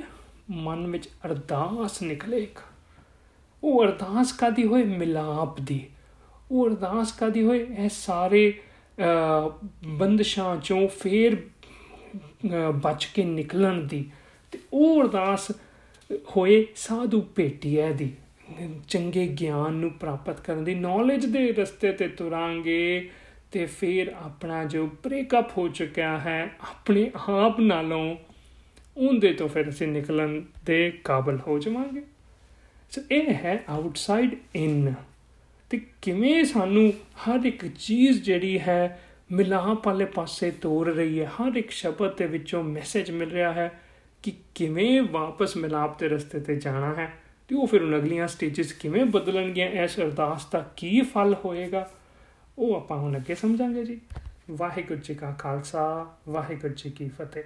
ਮਨ 0.50 0.86
ਵਿੱਚ 0.86 1.08
ਅਰਦਾਸ 1.26 2.02
ਨਿਕਲੇ 2.02 2.38
ਇੱਕ। 2.38 2.58
ਉਹ 3.64 3.84
ਅਰਦਾਸ 3.84 4.32
ਕਾਦੀ 4.32 4.64
ਹੋਏ? 4.64 4.84
ਮਿਲਾਪ 4.84 5.60
ਦੀ। 5.60 5.86
ਉਹ 6.50 6.68
ਅਰਦਾਸ 6.68 7.12
ਕਾਦੀ 7.12 7.42
ਹੋਏ, 7.44 7.66
ਇਹ 7.78 7.88
ਸਾਰੇ 7.88 8.52
ਬੰਦਸ਼ਾਂ 9.98 10.56
ਚੋਂ 10.56 10.86
ਫੇਰ 10.88 11.36
ਬਚ 12.76 13.04
ਕੇ 13.14 13.24
ਨਿਕਲਣ 13.24 13.80
ਦੀ। 13.82 14.04
ਤੇ 14.52 14.58
ਉਹ 14.72 15.00
ਅਰਦਾਸ 15.02 15.50
ਹੋਏ 16.36 16.66
ਸਾਧੂ 16.76 17.20
ਭੇਟੀਐ 17.36 17.90
ਦੀ। 17.92 18.12
ਚੰਗੇ 18.88 19.26
ਗਿਆਨ 19.40 19.72
ਨੂੰ 19.72 19.90
ਪ੍ਰਾਪਤ 19.90 20.40
ਕਰਨ 20.40 20.64
ਦੀ। 20.64 20.74
ਨੌਲੇਜ 20.74 21.26
ਦੇ 21.26 21.52
ਰਸਤੇ 21.52 21.92
ਤੇ 21.92 22.08
ਤੁਰਾਂਗੇ 22.08 23.10
ਤੇ 23.52 23.66
ਫਿਰ 23.66 24.12
ਆਪਣਾ 24.16 24.64
ਜੋ 24.64 24.86
ਬ੍ਰੇਕਅਪ 25.04 25.56
ਹੋ 25.58 25.68
ਚੁੱਕਿਆ 25.68 26.18
ਹੈ, 26.18 26.50
ਆਪਣੇ 26.60 27.10
ਆਪ 27.28 27.60
ਨਾਲੋਂ, 27.60 28.16
ਉਹਦੇ 28.96 29.32
ਤੋਂ 29.32 29.48
ਫਿਰ 29.48 29.68
ਅਸੀਂ 29.68 29.88
ਨਿਕਲਣ 29.88 30.40
ਦੇ 30.64 30.90
ਕਾਬਲ 31.04 31.38
ਹੋ 31.46 31.58
ਜਾਵਾਂਗੇ। 31.58 32.02
ਸੋ 32.90 33.02
ਇਹ 33.10 33.34
ਹੈ 33.34 33.62
ਆਊਟਸਾਈਡ 33.68 34.36
ਇਨ 34.54 34.92
ਤੇ 35.70 35.80
ਕਿਵੇਂ 36.02 36.44
ਸਾਨੂੰ 36.44 36.92
ਹਰ 36.92 37.44
ਇੱਕ 37.44 37.66
ਚੀਜ਼ 37.66 38.22
ਜਿਹੜੀ 38.22 38.58
ਹੈ, 38.60 39.00
ਮਿਲਾਪ 39.32 39.86
ਵਾਲੇ 39.86 40.04
ਪਾਸੇ 40.04 40.50
ਤੋਰ 40.50 40.94
ਰਹੀ 40.94 41.20
ਹੈ, 41.20 41.26
ਹਰ 41.26 41.56
ਇੱਕ 41.56 41.70
ਸ਼ਬਦ 41.70 42.16
ਦੇ 42.16 42.26
ਵਿੱਚੋਂ 42.26 42.62
ਮੈਸੇਜ 42.62 43.10
ਮਿਲ 43.10 43.30
ਰਿਹਾ 43.30 43.52
ਹੈ 43.52 43.80
ਕਿ 44.22 44.32
ਕਿਵੇਂ 44.54 45.02
ਵਾਪਸ 45.02 45.56
ਮਿਲਾਪ 45.56 45.98
ਦੇ 45.98 46.08
ਰਸਤੇ 46.08 46.40
ਤੇ 46.40 46.56
ਜਾਣਾ 46.56 46.94
ਹੈ 46.94 47.12
ਤੇ 47.48 47.54
ਉਹ 47.54 47.66
ਫਿਰ 47.66 47.82
ਅਗਲੀਆਂ 47.82 48.28
ਸਟੇजेस 48.28 48.74
ਕਿਵੇਂ 48.80 49.04
ਬਦਲਣਗੀਆਂ, 49.04 49.70
ਇਸ 49.70 49.98
ਅਰਦਾਸ 49.98 50.46
ਦਾ 50.46 50.72
ਕੀ 50.76 51.00
ਫਲ 51.00 51.36
ਹੋਏਗਾ, 51.44 51.90
ਉਹ 52.58 52.74
ਆਪਾਂ 52.74 52.98
ਹੁਣ 52.98 53.16
ਅੱਗੇ 53.16 53.34
ਸਮਝਾਂਗੇ 53.34 53.84
ਜੀ। 53.84 54.00
ਵਾਹਿਗੁਰੂ 54.50 55.00
ਜੀ 55.00 55.14
ਕਾ 55.14 55.32
ਖਾਲਸਾ, 55.32 56.14
ਵਾਹਿਗੁਰੂ 56.28 56.74
ਜੀ 56.74 56.90
ਕੀ 56.90 57.08
ਫਤਿਹ। 57.08 57.42